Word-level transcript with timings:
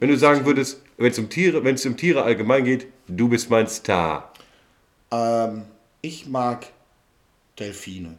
Wenn 0.00 0.08
du 0.08 0.16
sagen 0.16 0.46
würdest, 0.46 0.80
wenn 0.96 1.12
es 1.12 1.18
um 1.18 1.28
Tiere, 1.28 1.62
wenn 1.62 1.74
es 1.74 1.84
um 1.84 1.94
Tiere 1.94 2.22
allgemein 2.22 2.64
geht, 2.64 2.86
du 3.06 3.28
bist 3.28 3.50
mein 3.50 3.66
Star. 3.66 4.32
Ähm, 5.10 5.64
ich 6.00 6.26
mag 6.26 6.68
Delfine. 7.58 8.16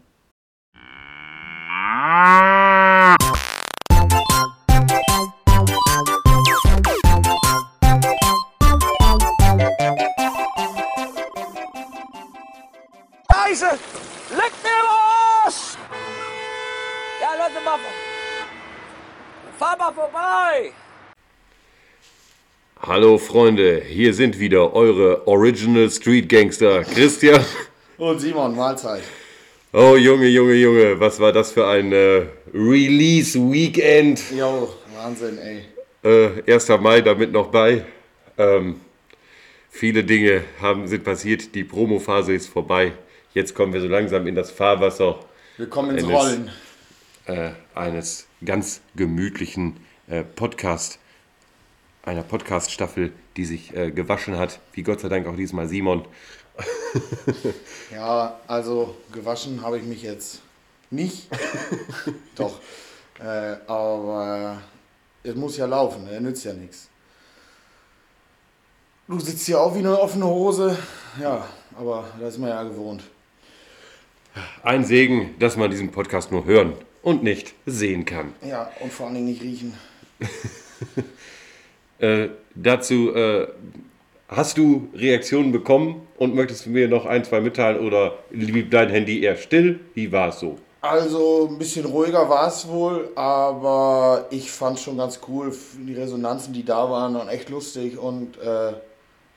Scheiße! 13.31 13.79
Leck 14.29 14.53
mir 14.61 14.83
Arsch! 14.85 15.77
Ja, 17.19 17.29
Leute, 17.39 17.65
mal. 17.65 17.79
Fahr 19.57 19.77
mal 19.77 19.91
vorbei! 19.91 20.73
Hallo 22.91 23.17
Freunde, 23.17 23.81
hier 23.87 24.13
sind 24.13 24.37
wieder 24.37 24.73
eure 24.73 25.25
Original 25.25 25.89
Street 25.89 26.27
Gangster 26.27 26.83
Christian. 26.83 27.39
Und 27.97 28.19
Simon, 28.19 28.53
Mahlzeit. 28.53 29.01
Oh 29.71 29.95
Junge, 29.95 30.27
Junge, 30.27 30.55
Junge, 30.55 30.99
was 30.99 31.17
war 31.17 31.31
das 31.31 31.53
für 31.53 31.65
ein 31.67 31.93
äh, 31.93 32.23
Release 32.53 33.39
Weekend? 33.39 34.21
Jo, 34.37 34.73
Wahnsinn, 34.93 35.37
ey. 35.37 35.61
Äh, 36.03 36.51
1. 36.53 36.67
Mai 36.81 36.99
damit 36.99 37.31
noch 37.31 37.47
bei. 37.47 37.85
Ähm, 38.37 38.81
viele 39.69 40.03
Dinge 40.03 40.43
haben, 40.59 40.85
sind 40.89 41.05
passiert, 41.05 41.55
die 41.55 41.63
Promophase 41.63 42.33
ist 42.33 42.47
vorbei. 42.47 42.91
Jetzt 43.33 43.55
kommen 43.55 43.71
wir 43.71 43.79
so 43.79 43.87
langsam 43.87 44.27
in 44.27 44.35
das 44.35 44.51
Fahrwasser 44.51 45.17
Wir 45.55 45.67
kommen 45.69 45.97
ins 45.97 46.03
Eines- 46.03 46.13
Rollen. 46.13 46.51
äh, 47.27 47.51
eines 47.73 48.27
ganz 48.43 48.81
gemütlichen 48.97 49.77
äh, 50.09 50.23
Podcast, 50.23 50.99
einer 52.03 52.23
Podcast-Staffel, 52.23 53.11
die 53.37 53.45
sich 53.45 53.75
äh, 53.75 53.91
gewaschen 53.91 54.37
hat, 54.37 54.59
wie 54.73 54.83
Gott 54.83 55.01
sei 55.01 55.09
Dank 55.09 55.27
auch 55.27 55.35
diesmal 55.35 55.67
Simon. 55.67 56.05
Ja, 57.91 58.39
also 58.47 58.95
gewaschen 59.11 59.61
habe 59.61 59.77
ich 59.77 59.83
mich 59.83 60.01
jetzt 60.03 60.41
nicht. 60.89 61.27
Doch. 62.35 62.59
Äh, 63.19 63.55
aber 63.67 64.61
es 65.23 65.35
muss 65.35 65.57
ja 65.57 65.65
laufen, 65.65 66.05
ne? 66.05 66.19
nützt 66.19 66.45
ja 66.45 66.53
nichts. 66.53 66.89
Du 69.07 69.19
sitzt 69.19 69.45
hier 69.45 69.59
auch 69.59 69.73
wie 69.75 69.79
eine 69.79 69.99
offene 69.99 70.25
Hose. 70.25 70.77
Ja, 71.21 71.45
aber 71.77 72.05
das 72.19 72.35
ist 72.35 72.39
man 72.39 72.49
ja 72.49 72.63
gewohnt. 72.63 73.03
Ein 74.63 74.85
Segen, 74.85 75.35
dass 75.39 75.57
man 75.57 75.69
diesen 75.69 75.91
Podcast 75.91 76.31
nur 76.31 76.45
hören 76.45 76.73
und 77.01 77.23
nicht 77.23 77.53
sehen 77.65 78.05
kann. 78.05 78.33
Ja, 78.41 78.71
und 78.79 78.93
vor 78.93 79.07
allen 79.07 79.15
Dingen 79.15 79.27
nicht 79.27 79.41
riechen. 79.41 79.73
Äh, 82.01 82.29
dazu 82.55 83.13
äh, 83.13 83.47
hast 84.27 84.57
du 84.57 84.89
Reaktionen 84.95 85.51
bekommen 85.51 86.07
und 86.17 86.33
möchtest 86.33 86.65
du 86.65 86.71
mir 86.71 86.87
noch 86.87 87.05
ein, 87.05 87.23
zwei 87.23 87.41
mitteilen 87.41 87.85
oder 87.85 88.15
blieb 88.31 88.71
dein 88.71 88.89
Handy 88.89 89.21
eher 89.21 89.37
still? 89.37 89.79
Wie 89.93 90.11
war 90.11 90.29
es 90.29 90.39
so? 90.39 90.57
Also 90.81 91.47
ein 91.47 91.59
bisschen 91.59 91.85
ruhiger 91.85 92.27
war 92.27 92.47
es 92.47 92.67
wohl, 92.67 93.11
aber 93.13 94.25
ich 94.31 94.51
fand 94.51 94.79
schon 94.79 94.97
ganz 94.97 95.19
cool. 95.27 95.55
Die 95.77 95.93
Resonanzen, 95.93 96.53
die 96.53 96.65
da 96.65 96.89
waren, 96.89 97.13
waren 97.13 97.29
echt 97.29 97.49
lustig 97.49 97.99
und 97.99 98.39
äh, 98.39 98.73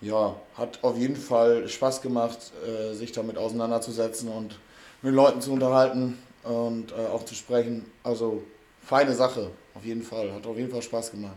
ja, 0.01 0.35
hat 0.57 0.79
auf 0.81 0.97
jeden 0.97 1.17
Fall 1.17 1.69
Spaß 1.69 2.01
gemacht, 2.01 2.39
äh, 2.67 2.95
sich 2.95 3.12
damit 3.12 3.37
auseinanderzusetzen 3.37 4.31
und 4.31 4.59
mit 5.03 5.12
Leuten 5.15 5.42
zu 5.42 5.53
unterhalten 5.53 6.17
und 6.45 6.92
äh, 6.92 7.12
auch 7.12 7.27
zu 7.27 7.35
sprechen. 7.35 7.85
Also 8.03 8.42
feine 8.81 9.12
Sache, 9.12 9.51
auf 9.75 9.85
jeden 9.85 10.03
Fall. 10.03 10.33
Hat 10.33 10.47
auf 10.47 10.57
jeden 10.57 10.70
Fall 10.70 10.81
Spaß 10.81 11.11
gemacht. 11.11 11.37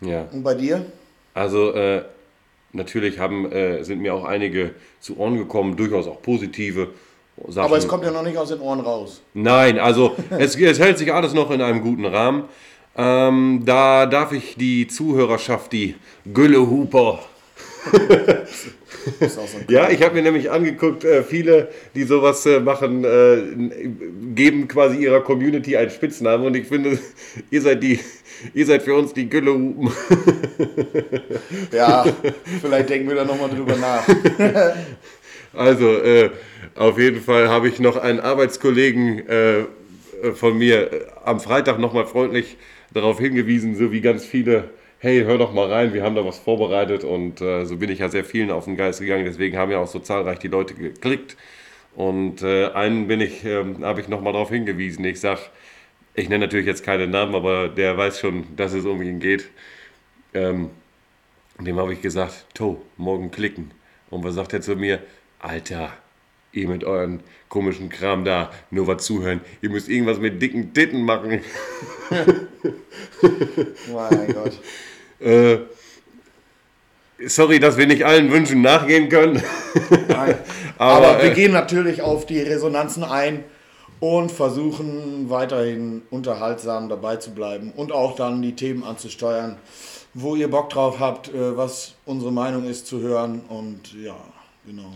Ja. 0.00 0.26
Und 0.32 0.42
bei 0.42 0.54
dir? 0.54 0.84
Also 1.34 1.72
äh, 1.74 2.02
natürlich 2.72 3.18
haben, 3.18 3.50
äh, 3.52 3.82
sind 3.82 4.00
mir 4.00 4.14
auch 4.14 4.24
einige 4.24 4.74
zu 5.00 5.18
Ohren 5.18 5.36
gekommen, 5.36 5.76
durchaus 5.76 6.06
auch 6.06 6.22
positive 6.22 6.88
Sachen. 7.48 7.66
Aber 7.66 7.76
es 7.76 7.88
kommt 7.88 8.04
ja 8.04 8.10
noch 8.10 8.22
nicht 8.22 8.36
aus 8.36 8.48
den 8.48 8.60
Ohren 8.60 8.80
raus. 8.80 9.22
Nein, 9.34 9.78
also 9.78 10.16
es, 10.30 10.56
es 10.56 10.78
hält 10.78 10.98
sich 10.98 11.12
alles 11.12 11.34
noch 11.34 11.50
in 11.50 11.60
einem 11.60 11.82
guten 11.82 12.04
Rahmen. 12.04 12.44
Ähm, 12.96 13.62
da 13.64 14.06
darf 14.06 14.32
ich 14.32 14.56
die 14.56 14.88
Zuhörerschaft, 14.88 15.72
die 15.72 15.94
Güllehuper, 16.32 17.20
Ist 17.92 17.94
auch 17.94 18.28
so 18.50 19.42
ja, 19.68 19.90
ich 19.90 20.02
habe 20.02 20.14
mir 20.14 20.22
nämlich 20.22 20.50
angeguckt, 20.50 21.04
äh, 21.04 21.22
viele, 21.22 21.68
die 21.94 22.04
sowas 22.04 22.44
äh, 22.46 22.60
machen, 22.60 23.04
äh, 23.04 23.38
geben 24.34 24.68
quasi 24.68 24.96
ihrer 24.98 25.20
Community 25.20 25.76
einen 25.76 25.90
Spitznamen 25.90 26.46
und 26.46 26.56
ich 26.56 26.66
finde, 26.66 26.98
ihr 27.50 27.62
seid 27.62 27.82
die, 27.82 28.00
ihr 28.54 28.66
seid 28.66 28.82
für 28.82 28.94
uns 28.94 29.12
die 29.12 29.28
Güllehupen. 29.28 29.90
Ja, 31.72 32.04
vielleicht 32.60 32.90
denken 32.90 33.08
wir 33.08 33.16
da 33.16 33.24
nochmal 33.24 33.50
drüber 33.50 33.76
nach. 33.76 34.06
Also, 35.52 35.96
äh, 35.96 36.30
auf 36.74 36.98
jeden 36.98 37.20
Fall 37.20 37.48
habe 37.48 37.68
ich 37.68 37.80
noch 37.80 37.96
einen 37.96 38.20
Arbeitskollegen 38.20 39.28
äh, 39.28 39.64
von 40.34 40.56
mir 40.56 41.06
am 41.24 41.40
Freitag 41.40 41.78
nochmal 41.78 42.06
freundlich 42.06 42.56
darauf 42.92 43.18
hingewiesen, 43.18 43.76
so 43.76 43.92
wie 43.92 44.00
ganz 44.00 44.24
viele, 44.24 44.70
hey, 45.02 45.24
hör 45.24 45.38
doch 45.38 45.54
mal 45.54 45.72
rein, 45.72 45.94
wir 45.94 46.02
haben 46.02 46.14
da 46.14 46.26
was 46.26 46.38
vorbereitet 46.38 47.04
und 47.04 47.40
äh, 47.40 47.64
so 47.64 47.78
bin 47.78 47.90
ich 47.90 48.00
ja 48.00 48.10
sehr 48.10 48.22
vielen 48.22 48.50
auf 48.50 48.66
den 48.66 48.76
Geist 48.76 49.00
gegangen, 49.00 49.24
deswegen 49.24 49.56
haben 49.56 49.70
ja 49.70 49.78
auch 49.78 49.86
so 49.86 49.98
zahlreich 49.98 50.38
die 50.40 50.48
Leute 50.48 50.74
geklickt 50.74 51.38
und 51.94 52.42
äh, 52.42 52.68
einen 52.72 53.08
bin 53.08 53.22
ich, 53.22 53.42
ähm, 53.46 53.82
habe 53.82 54.02
ich 54.02 54.08
nochmal 54.08 54.34
darauf 54.34 54.50
hingewiesen, 54.50 55.02
ich 55.06 55.18
sag, 55.18 55.38
ich 56.14 56.28
nenne 56.28 56.44
natürlich 56.44 56.66
jetzt 56.66 56.84
keinen 56.84 57.10
Namen, 57.10 57.34
aber 57.34 57.68
der 57.68 57.96
weiß 57.96 58.20
schon, 58.20 58.44
dass 58.56 58.74
es 58.74 58.84
um 58.84 59.00
ihn 59.00 59.20
geht. 59.20 59.48
Ähm, 60.34 60.68
dem 61.58 61.78
habe 61.78 61.92
ich 61.94 62.02
gesagt, 62.02 62.46
To, 62.54 62.82
morgen 62.96 63.30
klicken. 63.30 63.70
Und 64.10 64.24
was 64.24 64.34
sagt 64.34 64.52
er 64.52 64.60
zu 64.60 64.76
mir? 64.76 65.00
Alter, 65.38 65.92
ihr 66.52 66.68
mit 66.68 66.84
euren 66.84 67.20
komischen 67.48 67.88
Kram 67.88 68.24
da, 68.24 68.50
nur 68.70 68.86
was 68.86 69.04
zuhören. 69.04 69.40
Ihr 69.62 69.70
müsst 69.70 69.88
irgendwas 69.88 70.18
mit 70.18 70.42
dicken 70.42 70.74
Titten 70.74 71.02
machen. 71.04 71.40
Mein 73.92 74.34
Gott. 74.34 74.52
Äh, 75.20 75.58
sorry, 77.26 77.60
dass 77.60 77.76
wir 77.76 77.86
nicht 77.86 78.06
allen 78.06 78.32
Wünschen 78.32 78.62
nachgehen 78.62 79.10
können. 79.10 79.42
Nein. 80.08 80.34
Aber, 80.78 81.08
Aber, 81.08 81.22
wir 81.22 81.32
äh, 81.32 81.34
gehen 81.34 81.52
natürlich 81.52 82.00
auf 82.00 82.24
die 82.24 82.40
Resonanzen 82.40 83.04
ein 83.04 83.44
und 84.00 84.32
versuchen 84.32 85.28
weiterhin 85.28 86.02
unterhaltsam 86.10 86.88
dabei 86.88 87.16
zu 87.16 87.32
bleiben 87.32 87.72
und 87.76 87.92
auch 87.92 88.16
dann 88.16 88.40
die 88.40 88.56
Themen 88.56 88.82
anzusteuern, 88.82 89.58
wo 90.14 90.34
ihr 90.34 90.48
Bock 90.48 90.70
drauf 90.70 90.98
habt, 90.98 91.28
äh, 91.28 91.56
was 91.56 91.94
unsere 92.06 92.32
Meinung 92.32 92.64
ist 92.64 92.86
zu 92.86 93.00
hören 93.00 93.42
und 93.48 93.94
ja, 94.02 94.16
genau. 94.66 94.90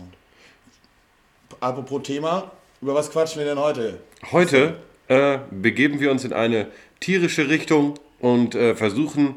Apropos 1.59 2.01
Thema, 2.01 2.51
über 2.81 2.95
was 2.95 3.11
quatschen 3.11 3.39
wir 3.39 3.45
denn 3.45 3.59
heute? 3.59 3.99
Heute 4.31 4.77
äh, 5.07 5.37
begeben 5.51 5.99
wir 5.99 6.09
uns 6.09 6.23
in 6.25 6.33
eine 6.33 6.67
tierische 6.99 7.49
Richtung 7.49 7.95
und 8.19 8.55
äh, 8.55 8.75
versuchen 8.75 9.35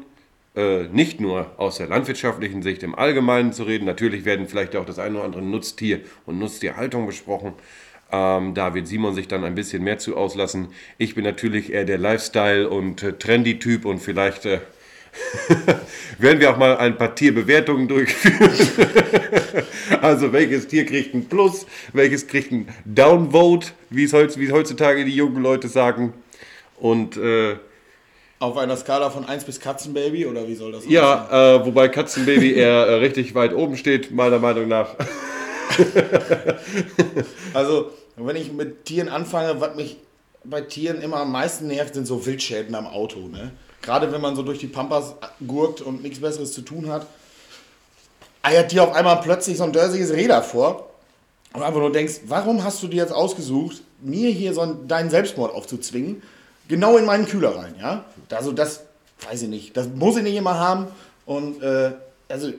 äh, 0.55 0.83
nicht 0.87 1.21
nur 1.21 1.51
aus 1.57 1.77
der 1.77 1.87
landwirtschaftlichen 1.87 2.63
Sicht 2.63 2.83
im 2.83 2.95
Allgemeinen 2.95 3.53
zu 3.53 3.63
reden. 3.63 3.85
Natürlich 3.85 4.25
werden 4.25 4.47
vielleicht 4.47 4.75
auch 4.75 4.85
das 4.85 4.99
eine 4.99 5.15
oder 5.15 5.25
andere 5.25 5.41
Nutztier 5.41 6.01
und 6.25 6.39
Nutztierhaltung 6.39 7.05
besprochen. 7.05 7.53
Ähm, 8.11 8.55
da 8.55 8.73
wird 8.73 8.87
Simon 8.87 9.13
sich 9.13 9.27
dann 9.27 9.43
ein 9.43 9.55
bisschen 9.55 9.83
mehr 9.83 9.99
zu 9.99 10.17
auslassen. 10.17 10.69
Ich 10.97 11.13
bin 11.13 11.23
natürlich 11.23 11.71
eher 11.71 11.85
der 11.85 11.99
Lifestyle- 11.99 12.67
und 12.67 13.03
äh, 13.03 13.13
Trendy-Typ 13.13 13.85
und 13.85 13.99
vielleicht 13.99 14.45
äh, 14.45 14.59
werden 16.17 16.39
wir 16.39 16.51
auch 16.51 16.57
mal 16.57 16.77
ein 16.77 16.97
paar 16.97 17.15
Tierbewertungen 17.15 17.87
durchführen. 17.87 18.51
Also 20.01 20.31
welches 20.31 20.67
Tier 20.67 20.85
kriegt 20.85 21.13
ein 21.13 21.27
Plus, 21.27 21.65
welches 21.93 22.27
kriegt 22.27 22.51
ein 22.51 22.67
Downvote, 22.85 23.69
wie 23.89 24.03
es 24.05 24.13
heutzutage 24.13 25.03
die 25.03 25.15
jungen 25.15 25.41
Leute 25.41 25.67
sagen. 25.67 26.13
Und 26.79 27.17
äh, 27.17 27.57
Auf 28.39 28.57
einer 28.57 28.77
Skala 28.77 29.09
von 29.09 29.25
1 29.25 29.43
bis 29.43 29.59
Katzenbaby 29.59 30.25
oder 30.25 30.47
wie 30.47 30.55
soll 30.55 30.71
das 30.71 30.85
ja, 30.87 31.55
äh, 31.55 31.65
wobei 31.65 31.89
Katzenbaby 31.89 32.53
eher 32.55 32.87
äh, 32.87 32.93
richtig 32.95 33.35
weit 33.35 33.53
oben 33.53 33.77
steht, 33.77 34.11
meiner 34.11 34.39
Meinung 34.39 34.67
nach. 34.67 34.95
Also, 37.53 37.91
wenn 38.15 38.35
ich 38.35 38.51
mit 38.51 38.85
Tieren 38.85 39.07
anfange, 39.07 39.61
was 39.61 39.75
mich 39.75 39.97
bei 40.43 40.61
Tieren 40.61 41.01
immer 41.01 41.17
am 41.17 41.31
meisten 41.31 41.67
nervt, 41.67 41.93
sind 41.93 42.05
so 42.05 42.25
Wildschäden 42.25 42.75
am 42.75 42.87
Auto. 42.87 43.19
Ne? 43.27 43.51
Gerade 43.81 44.11
wenn 44.11 44.21
man 44.21 44.35
so 44.35 44.43
durch 44.43 44.59
die 44.59 44.67
Pampas 44.67 45.15
gurkt 45.45 45.81
und 45.81 46.03
nichts 46.03 46.19
Besseres 46.19 46.53
zu 46.53 46.61
tun 46.61 46.89
hat, 46.89 47.05
eiert 48.41 48.71
dir 48.71 48.83
auf 48.83 48.93
einmal 48.93 49.19
plötzlich 49.21 49.57
so 49.57 49.63
ein 49.63 49.73
dörsiges 49.73 50.11
Räder 50.11 50.41
vor 50.41 50.89
und 51.53 51.63
einfach 51.63 51.79
nur 51.79 51.91
denkst, 51.91 52.21
warum 52.27 52.63
hast 52.63 52.81
du 52.83 52.87
dir 52.87 52.97
jetzt 53.03 53.13
ausgesucht, 53.13 53.81
mir 54.01 54.29
hier 54.29 54.53
so 54.53 54.61
einen, 54.61 54.87
deinen 54.87 55.09
Selbstmord 55.09 55.53
aufzuzwingen, 55.53 56.21
genau 56.69 56.95
in 56.95 57.03
meinen 57.03 57.25
Kühler 57.25 57.57
rein, 57.57 57.75
ja? 57.77 58.05
Also 58.29 58.53
das, 58.53 58.83
weiß 59.29 59.41
ich 59.41 59.49
nicht, 59.49 59.75
das 59.75 59.89
muss 59.89 60.15
ich 60.15 60.23
nicht 60.23 60.37
immer 60.37 60.57
haben 60.57 60.87
und 61.25 61.61
äh, 61.61 61.91
also 62.29 62.53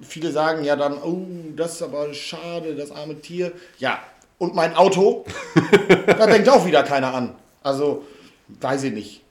viele 0.00 0.32
sagen 0.32 0.64
ja 0.64 0.76
dann, 0.76 0.94
oh, 1.02 1.26
das 1.54 1.74
ist 1.74 1.82
aber 1.82 2.14
schade, 2.14 2.74
das 2.74 2.90
arme 2.90 3.20
Tier. 3.20 3.52
Ja, 3.78 3.98
und 4.38 4.54
mein 4.54 4.74
Auto, 4.74 5.24
da 6.06 6.26
denkt 6.26 6.48
auch 6.48 6.64
wieder 6.64 6.82
keiner 6.84 7.12
an. 7.12 7.34
Also, 7.62 8.04
weiß 8.60 8.84
ich 8.84 8.92
nicht. 8.92 9.22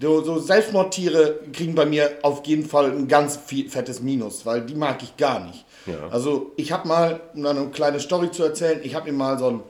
So, 0.00 0.22
so 0.22 0.38
Selbstmordtiere 0.38 1.40
kriegen 1.52 1.74
bei 1.74 1.86
mir 1.86 2.18
auf 2.22 2.44
jeden 2.46 2.66
Fall 2.66 2.90
ein 2.90 3.08
ganz 3.08 3.36
viel 3.36 3.70
fettes 3.70 4.00
Minus, 4.00 4.44
weil 4.44 4.62
die 4.62 4.74
mag 4.74 5.02
ich 5.02 5.16
gar 5.16 5.40
nicht. 5.40 5.64
Ja. 5.86 6.08
Also 6.10 6.52
ich 6.56 6.72
habe 6.72 6.88
mal, 6.88 7.20
um 7.34 7.46
eine 7.46 7.68
kleine 7.68 8.00
Story 8.00 8.30
zu 8.30 8.42
erzählen, 8.42 8.80
ich 8.82 8.94
habe 8.94 9.10
mir 9.10 9.16
mal 9.16 9.38
so 9.38 9.50
ein 9.50 9.60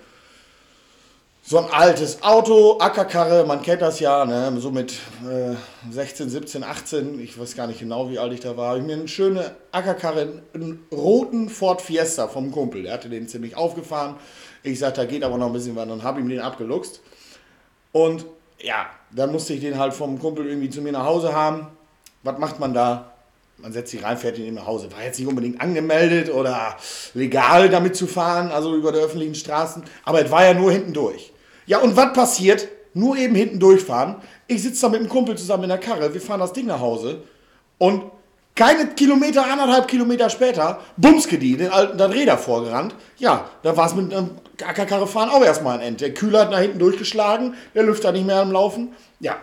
so 1.47 1.59
ein 1.59 1.71
altes 1.71 2.23
Auto, 2.23 2.79
Ackerkarre, 2.79 3.45
man 3.45 3.61
kennt 3.61 3.83
das 3.83 4.01
ja, 4.01 4.25
ne? 4.25 4.51
so 4.61 4.71
mit 4.71 4.95
äh, 5.29 5.55
16, 5.93 6.31
17, 6.31 6.65
18, 6.65 7.21
ich 7.21 7.39
weiß 7.39 7.55
gar 7.55 7.67
nicht 7.67 7.81
genau, 7.81 8.09
wie 8.09 8.19
alt 8.19 8.33
ich 8.33 8.41
da 8.41 8.57
war, 8.57 8.71
habe 8.71 8.79
ich 8.79 8.85
mir 8.87 8.95
eine 8.95 9.09
schöne 9.09 9.55
Ackerkarre, 9.71 10.43
einen 10.55 10.87
roten 10.91 11.51
Ford 11.51 11.83
Fiesta 11.83 12.29
vom 12.29 12.51
Kumpel, 12.51 12.85
der 12.85 12.95
hatte 12.95 13.11
den 13.11 13.29
ziemlich 13.29 13.59
aufgefahren. 13.59 14.17
Ich 14.63 14.79
sagte, 14.79 15.03
da 15.03 15.07
geht 15.07 15.23
aber 15.23 15.37
noch 15.37 15.49
ein 15.49 15.53
bisschen 15.53 15.77
was, 15.77 15.87
dann 15.87 16.03
habe 16.03 16.21
ich 16.21 16.25
mir 16.25 16.37
den 16.37 16.41
abgeluchst. 16.41 17.03
Und 17.93 18.25
ja, 18.59 18.87
dann 19.11 19.31
musste 19.31 19.53
ich 19.53 19.61
den 19.61 19.79
halt 19.79 19.93
vom 19.93 20.19
Kumpel 20.19 20.47
irgendwie 20.47 20.71
zu 20.71 20.81
mir 20.81 20.93
nach 20.93 21.05
Hause 21.05 21.35
haben. 21.35 21.67
Was 22.23 22.39
macht 22.39 22.59
man 22.59 22.73
da? 22.73 23.13
Man 23.59 23.75
setzt 23.75 23.91
sich 23.91 24.03
rein, 24.03 24.17
fährt 24.17 24.39
ihn 24.39 24.55
nach 24.55 24.67
Hause. 24.67 24.91
War 24.93 25.05
jetzt 25.05 25.19
nicht 25.19 25.29
unbedingt 25.29 25.61
angemeldet 25.61 26.33
oder 26.33 26.79
legal 27.13 27.69
damit 27.69 27.97
zu 27.97 28.07
fahren, 28.07 28.51
also 28.51 28.75
über 28.75 28.93
die 28.93 28.99
öffentlichen 28.99 29.35
Straßen, 29.35 29.85
aber 30.05 30.25
es 30.25 30.31
war 30.31 30.43
ja 30.43 30.55
nur 30.55 30.73
hinten 30.73 30.95
durch. 30.95 31.34
Ja, 31.67 31.79
und 31.79 31.97
was 31.97 32.13
passiert? 32.13 32.69
Nur 32.95 33.17
eben 33.17 33.35
hinten 33.35 33.59
durchfahren. 33.59 34.17
Ich 34.47 34.63
sitze 34.63 34.83
da 34.83 34.89
mit 34.89 35.01
einem 35.01 35.09
Kumpel 35.09 35.37
zusammen 35.37 35.65
in 35.65 35.71
der 35.71 35.79
Karre, 35.79 36.13
wir 36.15 36.21
fahren 36.21 36.41
das 36.41 36.53
Ding 36.53 36.67
nach 36.67 36.81
Hause 36.81 37.23
und 37.79 38.05
keine 38.55 38.87
Kilometer, 38.95 39.45
anderthalb 39.51 39.89
Kilometer 39.89 40.31
später, 40.31 40.81
bumske 40.97 41.39
die, 41.39 41.57
den 41.57 41.71
alten 41.71 41.99
dann 41.99 42.13
Räder 42.13 42.39
vorgerannt. 42.39 42.95
Ja, 43.19 43.51
da 43.63 43.77
war 43.77 43.87
es 43.87 43.95
mit 43.95 44.15
einem 44.15 44.31
Ackerkarre 44.63 45.09
fahren 45.09 45.29
auch 45.29 45.43
erstmal 45.43 45.79
ein 45.79 45.85
End. 45.85 46.01
Der 46.01 46.15
Kühler 46.15 46.43
hat 46.43 46.51
nach 46.53 46.61
hinten 46.61 46.79
durchgeschlagen, 46.79 47.55
der 47.75 47.83
Lüfter 47.83 48.13
nicht 48.13 48.27
mehr 48.27 48.41
am 48.41 48.53
Laufen. 48.53 48.95
Ja, 49.19 49.39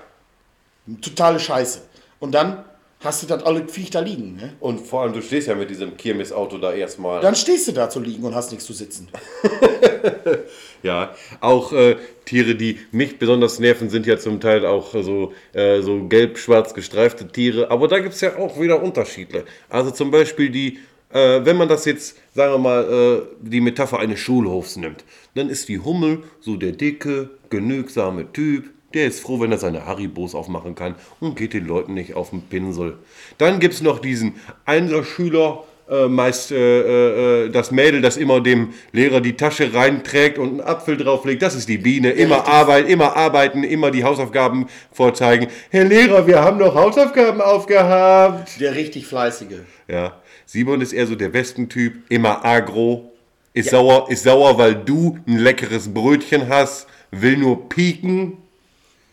totale 1.01 1.41
Scheiße. 1.41 1.81
Und 2.19 2.31
dann 2.31 2.63
hast 3.01 3.23
du 3.23 3.27
das 3.27 3.43
alle 3.43 3.67
Viech 3.67 3.89
da 3.89 3.99
liegen. 3.99 4.35
Ne? 4.35 4.53
Und 4.59 4.79
vor 4.79 5.01
allem, 5.01 5.13
du 5.13 5.21
stehst 5.21 5.47
ja 5.47 5.55
mit 5.55 5.69
diesem 5.69 5.97
Kirmes-Auto 5.97 6.57
da 6.57 6.71
erstmal. 6.71 7.19
Dann 7.21 7.35
stehst 7.35 7.67
du 7.67 7.73
da 7.73 7.89
zu 7.89 7.99
liegen 7.99 8.23
und 8.23 8.35
hast 8.35 8.51
nichts 8.51 8.65
zu 8.65 8.73
sitzen. 8.73 9.09
Ja, 10.83 11.15
auch 11.41 11.73
äh, 11.73 11.97
Tiere, 12.25 12.55
die 12.55 12.79
mich 12.91 13.19
besonders 13.19 13.59
nerven, 13.59 13.89
sind 13.89 14.05
ja 14.05 14.17
zum 14.17 14.39
Teil 14.39 14.65
auch 14.65 14.93
so, 14.93 15.33
äh, 15.53 15.81
so 15.81 16.07
gelb-schwarz 16.07 16.73
gestreifte 16.73 17.27
Tiere. 17.27 17.69
Aber 17.69 17.87
da 17.87 17.99
gibt 17.99 18.15
es 18.15 18.21
ja 18.21 18.37
auch 18.37 18.59
wieder 18.59 18.81
Unterschiede. 18.81 19.45
Also 19.69 19.91
zum 19.91 20.11
Beispiel 20.11 20.49
die, 20.49 20.79
äh, 21.13 21.45
wenn 21.45 21.57
man 21.57 21.69
das 21.69 21.85
jetzt, 21.85 22.17
sagen 22.33 22.53
wir 22.53 22.57
mal, 22.57 22.83
äh, 22.83 23.47
die 23.47 23.61
Metapher 23.61 23.99
eines 23.99 24.19
Schulhofs 24.19 24.75
nimmt, 24.77 25.03
dann 25.35 25.49
ist 25.49 25.69
die 25.69 25.79
Hummel 25.79 26.23
so 26.39 26.55
der 26.55 26.71
dicke, 26.71 27.29
genügsame 27.49 28.31
Typ. 28.31 28.69
Der 28.93 29.07
ist 29.07 29.21
froh, 29.21 29.39
wenn 29.39 29.51
er 29.51 29.57
seine 29.57 29.85
Haribos 29.85 30.35
aufmachen 30.35 30.75
kann 30.75 30.95
und 31.21 31.37
geht 31.37 31.53
den 31.53 31.65
Leuten 31.65 31.93
nicht 31.93 32.15
auf 32.15 32.31
den 32.31 32.41
Pinsel. 32.41 32.97
Dann 33.37 33.59
gibt 33.59 33.75
es 33.75 33.81
noch 33.81 33.99
diesen 33.99 34.35
Einserschüler, 34.65 35.63
äh, 35.91 36.07
meist 36.07 36.51
äh, 36.51 37.45
äh, 37.45 37.49
das 37.49 37.71
Mädel, 37.71 38.01
das 38.01 38.15
immer 38.15 38.39
dem 38.39 38.73
Lehrer 38.93 39.19
die 39.19 39.35
Tasche 39.35 39.73
reinträgt 39.73 40.37
und 40.37 40.49
einen 40.49 40.61
Apfel 40.61 40.95
drauflegt, 40.95 41.41
das 41.41 41.53
ist 41.53 41.67
die 41.67 41.77
Biene. 41.77 42.11
Immer 42.11 42.37
richtig. 42.37 42.53
arbeiten, 42.53 42.89
immer 42.89 43.17
arbeiten, 43.17 43.63
immer 43.65 43.91
die 43.91 44.05
Hausaufgaben 44.05 44.67
vorzeigen. 44.93 45.47
Herr 45.69 45.83
Lehrer, 45.83 46.25
wir 46.27 46.41
haben 46.41 46.59
noch 46.59 46.75
Hausaufgaben 46.75 47.41
aufgehabt. 47.41 48.57
Der 48.61 48.73
richtig 48.73 49.05
fleißige. 49.05 49.59
Ja, 49.89 50.21
Simon 50.45 50.79
ist 50.79 50.93
eher 50.93 51.07
so 51.07 51.15
der 51.15 51.33
Westentyp, 51.33 52.09
immer 52.09 52.45
agro, 52.45 53.11
ist 53.53 53.71
sauer, 53.71 54.09
ist 54.09 54.23
sauer, 54.23 54.57
weil 54.57 54.75
du 54.75 55.19
ein 55.27 55.39
leckeres 55.39 55.93
Brötchen 55.93 56.47
hast, 56.47 56.87
will 57.11 57.35
nur 57.35 57.67
pieken. 57.67 58.37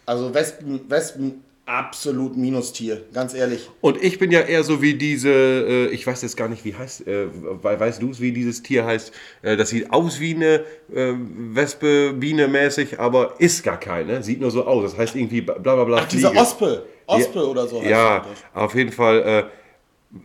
Also 0.06 0.32
Wespen, 0.32 0.80
Wespen 0.88 1.42
absolut 1.68 2.36
Minustier, 2.36 3.02
ganz 3.12 3.34
ehrlich. 3.34 3.68
Und 3.82 4.02
ich 4.02 4.18
bin 4.18 4.30
ja 4.30 4.40
eher 4.40 4.64
so 4.64 4.80
wie 4.82 4.94
diese, 4.94 5.30
äh, 5.30 5.86
ich 5.88 6.06
weiß 6.06 6.22
jetzt 6.22 6.36
gar 6.36 6.48
nicht, 6.48 6.64
wie 6.64 6.74
heißt, 6.74 7.06
äh, 7.06 7.26
we- 7.32 7.58
weißt 7.80 8.00
du 8.02 8.10
es, 8.10 8.20
wie 8.20 8.32
dieses 8.32 8.62
Tier 8.62 8.84
heißt? 8.86 9.12
Äh, 9.42 9.56
das 9.56 9.68
sieht 9.70 9.92
aus 9.92 10.18
wie 10.18 10.34
eine 10.34 10.64
Wespe, 10.88 12.14
Biene 12.14 12.48
mäßig, 12.48 12.98
aber 12.98 13.34
ist 13.38 13.62
gar 13.62 13.78
keine. 13.78 14.22
Sieht 14.22 14.40
nur 14.40 14.50
so 14.50 14.64
aus. 14.64 14.90
Das 14.90 14.98
heißt 14.98 15.14
irgendwie 15.16 15.42
bla 15.42 15.54
bla 15.58 15.84
bla. 15.84 15.98
Ach, 16.00 16.08
diese. 16.08 16.34
Ospe. 16.34 16.86
Ospe 17.06 17.38
ja, 17.38 17.44
oder 17.44 17.66
so 17.66 17.80
heißt 17.80 17.90
Ja, 17.90 18.18
das. 18.20 18.28
auf 18.62 18.74
jeden 18.74 18.92
Fall, 18.92 19.50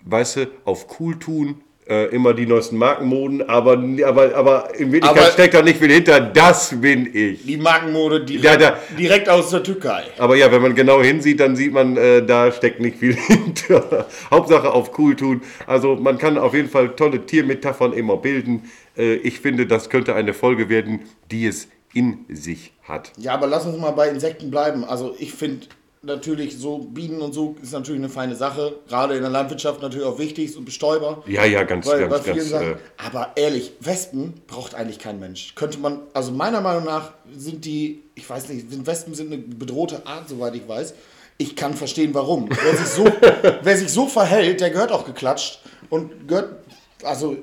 weißt 0.06 0.36
du, 0.38 0.48
auf 0.66 1.00
cool 1.00 1.18
tun. 1.20 1.63
Äh, 1.86 2.06
immer 2.16 2.34
die 2.34 2.46
neuesten 2.46 2.78
Markenmoden, 2.78 3.42
aber, 3.50 3.74
aber, 4.06 4.34
aber 4.36 4.74
in 4.80 4.90
Wirklichkeit 4.94 5.22
Aber- 5.22 5.32
steckt 5.34 5.54
da 5.54 5.62
nicht 5.62 5.80
viel 5.80 5.92
hinter. 5.92 6.22
Das 6.22 6.80
bin 6.80 7.10
ich. 7.14 7.46
Die 7.46 7.58
Markenmode 7.58 8.24
direkt, 8.24 8.46
Ja, 8.46 8.56
da- 8.56 8.78
direkt 8.98 9.28
aus 9.28 9.50
der 9.50 9.64
Türkei. 9.64 10.04
Aber 10.18 10.38
ja, 10.38 10.50
wenn 10.50 10.62
man 10.62 10.76
genau 10.76 11.02
hinsieht, 11.04 11.42
dann 11.42 11.58
sieht 11.58 11.74
man, 11.74 11.98
äh, 11.98 12.26
da 12.26 12.54
steckt 12.54 12.80
nicht 12.80 12.98
viel 13.00 13.14
hinter. 13.28 14.08
Hauptsache 14.32 14.72
auf 14.72 14.98
cool 14.98 15.14
tun. 15.18 15.42
Also 15.68 15.98
man 15.98 16.18
kann 16.18 16.38
auf 16.38 16.54
jeden 16.54 16.70
Fall 16.70 16.96
tolle 16.96 17.26
Tiermetaphern 17.26 17.92
immer 17.92 18.16
bilden. 18.16 18.64
Äh, 18.98 19.16
ich 19.16 19.42
finde, 19.42 19.66
das 19.66 19.90
könnte 19.90 20.16
eine 20.16 20.34
Folge 20.34 20.70
werden, 20.70 21.02
die 21.32 21.48
es 21.48 21.68
in 21.94 22.20
sich 22.30 22.72
hat. 22.84 23.12
Ja, 23.18 23.34
aber 23.34 23.48
lass 23.48 23.66
uns 23.66 23.78
mal 23.78 23.92
bei 23.92 24.08
Insekten 24.08 24.50
bleiben. 24.50 24.86
Also 24.86 25.16
ich 25.20 25.34
finde 25.34 25.68
natürlich 26.04 26.58
so 26.58 26.80
Bienen 26.80 27.22
und 27.22 27.34
so 27.34 27.56
ist 27.62 27.72
natürlich 27.72 28.00
eine 28.00 28.10
feine 28.10 28.36
Sache. 28.36 28.76
Gerade 28.88 29.16
in 29.16 29.22
der 29.22 29.32
Landwirtschaft 29.32 29.82
natürlich 29.82 30.06
auch 30.06 30.20
wichtig, 30.20 30.52
so 30.54 30.62
Bestäuber. 30.62 31.24
Ja, 31.26 31.46
ja, 31.46 31.64
ganz, 31.64 31.86
bei 31.86 32.06
ganz, 32.06 32.26
ganz. 32.26 32.50
Sachen. 32.50 32.74
Äh, 32.74 32.78
Aber 32.98 33.32
ehrlich, 33.36 33.72
Wespen 33.80 34.34
braucht 34.48 34.76
eigentlich 34.76 35.00
kein 35.00 35.20
Mensch. 35.20 35.56
Könnte 35.56 35.80
man, 35.80 36.02
also 36.14 36.32
meiner 36.32 36.62
Meinung 36.62 36.86
nach 36.86 37.14
sind 37.36 37.66
die, 37.66 38.04
ich 38.16 38.30
weiß 38.30 38.50
nicht, 38.50 38.70
sind 38.70 38.86
Wespen 38.86 39.16
sind 39.16 39.32
eine 39.32 39.42
bedrohte 39.42 40.06
Art, 40.06 40.28
soweit 40.30 40.56
ich 40.56 40.68
weiß. 40.68 40.94
Ich 41.38 41.56
kann 41.56 41.74
verstehen, 41.74 42.14
warum. 42.14 42.50
Wer 42.50 42.78
sich 42.78 42.88
so, 42.88 43.06
wer 43.64 43.78
sich 43.78 43.90
so 43.90 44.08
verhält, 44.08 44.62
der 44.62 44.70
gehört 44.70 44.92
auch 44.92 45.06
geklatscht. 45.06 45.62
Und 45.90 46.28
gehört, 46.28 46.64
also 47.04 47.38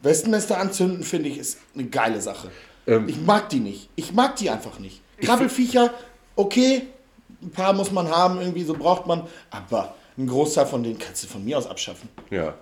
Wespennester 0.00 0.58
anzünden, 0.58 1.02
finde 1.02 1.30
ich, 1.30 1.38
ist 1.38 1.58
eine 1.74 1.84
geile 1.84 2.20
Sache. 2.20 2.50
Ähm. 2.86 3.08
ich 3.08 3.20
mag 3.20 3.48
die 3.48 3.58
nicht. 3.58 3.88
Ich 3.96 4.12
mag 4.12 4.36
die 4.36 4.50
einfach 4.50 4.78
nicht. 4.78 5.00
Krabbelfiecher, 5.20 5.92
okay, 6.36 6.82
ein 7.42 7.50
paar 7.50 7.72
muss 7.72 7.90
man 7.92 8.08
haben, 8.10 8.40
irgendwie 8.40 8.64
so 8.64 8.74
braucht 8.74 9.06
man, 9.06 9.22
aber 9.50 9.94
einen 10.16 10.28
Großteil 10.28 10.66
von 10.66 10.82
denen 10.82 10.98
kannst 10.98 11.24
du 11.24 11.28
von 11.28 11.44
mir 11.44 11.58
aus 11.58 11.66
abschaffen. 11.66 12.08
ja. 12.30 12.54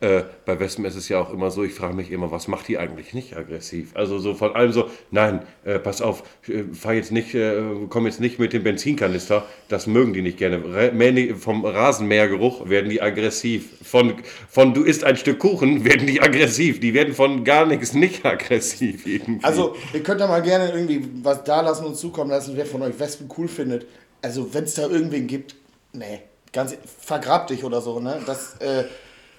Äh, 0.00 0.22
bei 0.46 0.60
Wespen 0.60 0.84
ist 0.84 0.94
es 0.94 1.08
ja 1.08 1.20
auch 1.20 1.32
immer 1.32 1.50
so, 1.50 1.64
ich 1.64 1.74
frage 1.74 1.92
mich 1.92 2.12
immer, 2.12 2.30
was 2.30 2.46
macht 2.46 2.68
die 2.68 2.78
eigentlich 2.78 3.14
nicht 3.14 3.36
aggressiv? 3.36 3.90
Also 3.96 4.20
so 4.20 4.32
von 4.34 4.54
allem 4.54 4.70
so, 4.70 4.88
nein, 5.10 5.42
äh, 5.64 5.80
pass 5.80 6.00
auf, 6.02 6.22
äh, 6.46 6.72
fahr 6.72 6.94
jetzt 6.94 7.10
nicht, 7.10 7.34
äh, 7.34 7.60
komm 7.88 8.06
jetzt 8.06 8.20
nicht 8.20 8.38
mit 8.38 8.52
dem 8.52 8.62
Benzinkanister, 8.62 9.44
das 9.68 9.88
mögen 9.88 10.12
die 10.12 10.22
nicht 10.22 10.38
gerne. 10.38 10.58
Mäh- 10.92 11.34
vom 11.34 11.64
Rasenmähergeruch 11.64 12.68
werden 12.68 12.90
die 12.90 13.02
aggressiv. 13.02 13.70
Von, 13.82 14.14
von 14.48 14.72
du 14.72 14.84
isst 14.84 15.02
ein 15.02 15.16
Stück 15.16 15.40
Kuchen 15.40 15.84
werden 15.84 16.06
die 16.06 16.22
aggressiv. 16.22 16.78
Die 16.78 16.94
werden 16.94 17.12
von 17.12 17.42
gar 17.42 17.66
nichts 17.66 17.92
nicht 17.92 18.24
aggressiv 18.24 19.04
irgendwie. 19.04 19.44
Also, 19.44 19.74
ihr 19.92 20.04
könnt 20.04 20.20
da 20.20 20.28
mal 20.28 20.42
gerne 20.42 20.70
irgendwie 20.70 21.08
was 21.24 21.42
da 21.42 21.60
lassen 21.60 21.84
und 21.84 21.96
zukommen 21.96 22.30
lassen, 22.30 22.52
wer 22.54 22.66
von 22.66 22.82
euch 22.82 22.96
Wespen 23.00 23.28
cool 23.36 23.48
findet. 23.48 23.84
Also, 24.22 24.52
wenn 24.54 24.64
es 24.64 24.74
da 24.74 24.82
irgendwen 24.82 25.26
gibt, 25.26 25.54
nee, 25.92 26.20
ganz 26.52 26.76
vergrab 27.00 27.46
dich 27.46 27.64
oder 27.64 27.80
so, 27.80 28.00
ne? 28.00 28.20
Das 28.26 28.54
äh, 28.60 28.84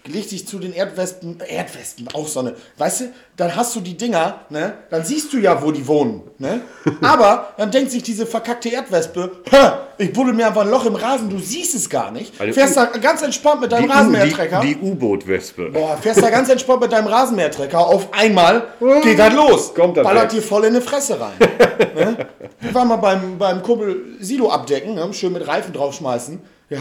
dich 0.07 0.47
zu 0.47 0.59
den 0.59 0.73
Erdwespen, 0.73 1.39
Erdwespen, 1.45 2.07
auch 2.13 2.27
so 2.27 2.39
eine, 2.39 2.55
weißt 2.77 3.01
du, 3.01 3.05
dann 3.37 3.55
hast 3.55 3.75
du 3.75 3.79
die 3.81 3.95
Dinger, 3.97 4.41
ne? 4.49 4.73
Dann 4.89 5.03
siehst 5.05 5.31
du 5.33 5.37
ja, 5.37 5.61
wo 5.61 5.71
die 5.71 5.85
wohnen, 5.87 6.21
ne? 6.37 6.61
Aber 7.01 7.53
dann 7.57 7.69
denkt 7.71 7.91
sich 7.91 8.01
diese 8.03 8.25
verkackte 8.25 8.69
Erdwespe, 8.69 9.31
"Ha, 9.51 9.87
ich 9.97 10.11
buddel 10.13 10.33
mir 10.33 10.47
einfach 10.47 10.61
ein 10.61 10.69
Loch 10.69 10.85
im 10.85 10.95
Rasen, 10.95 11.29
du 11.29 11.39
siehst 11.39 11.75
es 11.75 11.89
gar 11.89 12.11
nicht. 12.11 12.39
Eine 12.39 12.53
Fährst 12.53 12.77
U- 12.77 12.79
da 12.79 12.85
ganz 12.97 13.21
entspannt 13.21 13.61
mit 13.61 13.71
deinem 13.71 13.91
Rasenmähertrecker. 13.91 14.61
die, 14.61 14.75
die 14.75 14.81
U-Boot-Wespe. 14.81 15.71
Boah, 15.71 15.97
fährst 15.97 16.21
da 16.23 16.29
ganz 16.29 16.49
entspannt 16.49 16.81
mit 16.81 16.91
deinem 16.91 17.07
Rasenmähertrecker. 17.07 17.79
Auf 17.79 18.13
einmal 18.13 18.67
geht 19.03 19.19
das 19.19 19.33
los. 19.35 19.73
Kommt 19.73 19.97
das 19.97 20.03
Ballert 20.03 20.23
weg. 20.23 20.29
dir 20.31 20.41
voll 20.41 20.65
in 20.65 20.73
die 20.73 20.81
Fresse 20.81 21.19
rein. 21.19 21.33
ne? 21.95 22.27
Wir 22.61 22.73
waren 22.73 22.87
mal 22.87 22.95
beim, 22.97 23.37
beim 23.37 23.61
Kumpel 23.61 24.15
Silo 24.19 24.49
abdecken, 24.49 24.95
ne? 24.95 25.13
schön 25.13 25.33
mit 25.33 25.47
Reifen 25.47 25.73
draufschmeißen. 25.73 26.39
Ja, 26.69 26.79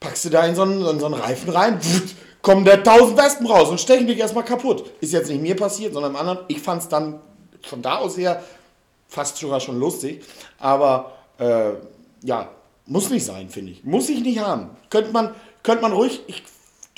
packst 0.00 0.24
du 0.26 0.30
da 0.30 0.44
in 0.46 0.54
so 0.54 0.62
einen, 0.62 0.84
in 0.86 1.00
so 1.00 1.06
einen 1.06 1.14
Reifen 1.14 1.50
rein, 1.50 1.80
pft, 1.80 2.14
kommen 2.44 2.64
da 2.64 2.76
tausend 2.76 3.16
Wespen 3.16 3.46
raus 3.46 3.70
und 3.70 3.80
stechen 3.80 4.06
dich 4.06 4.18
erstmal 4.18 4.44
kaputt. 4.44 4.84
Ist 5.00 5.14
jetzt 5.14 5.30
nicht 5.30 5.40
mir 5.40 5.56
passiert, 5.56 5.94
sondern 5.94 6.14
einem 6.14 6.28
anderen. 6.28 6.46
Ich 6.48 6.60
fand 6.60 6.82
es 6.82 6.88
dann 6.88 7.18
von 7.62 7.80
da 7.80 7.96
aus 7.96 8.16
her 8.18 8.44
fast 9.08 9.38
sogar 9.38 9.60
schon 9.60 9.80
lustig. 9.80 10.22
Aber 10.58 11.12
äh, 11.38 11.70
ja, 12.22 12.50
muss 12.86 13.08
nicht 13.08 13.24
sein, 13.24 13.48
finde 13.48 13.72
ich. 13.72 13.82
Muss 13.82 14.10
ich 14.10 14.20
nicht 14.20 14.40
haben. 14.40 14.70
Könnte 14.90 15.10
man, 15.10 15.34
könnte 15.62 15.82
man 15.82 15.92
ruhig, 15.92 16.20
ich 16.26 16.42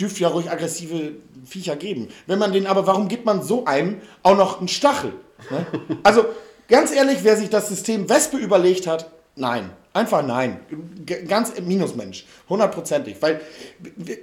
dürfte 0.00 0.20
ja 0.20 0.28
ruhig 0.28 0.50
aggressive 0.50 1.12
Viecher 1.44 1.76
geben. 1.76 2.08
Wenn 2.26 2.40
man 2.40 2.52
den, 2.52 2.66
aber 2.66 2.88
warum 2.88 3.06
gibt 3.06 3.24
man 3.24 3.40
so 3.40 3.64
einem 3.66 4.00
auch 4.24 4.36
noch 4.36 4.58
einen 4.58 4.68
Stachel? 4.68 5.12
Ne? 5.50 5.64
Also 6.02 6.24
ganz 6.66 6.90
ehrlich, 6.90 7.18
wer 7.22 7.36
sich 7.36 7.50
das 7.50 7.68
System 7.68 8.08
Wespe 8.08 8.36
überlegt 8.36 8.88
hat, 8.88 9.10
nein. 9.36 9.70
Einfach 9.96 10.22
nein. 10.22 10.60
Ganz 11.26 11.58
Minusmensch. 11.60 12.26
Hundertprozentig. 12.50 13.16
Weil, 13.20 13.40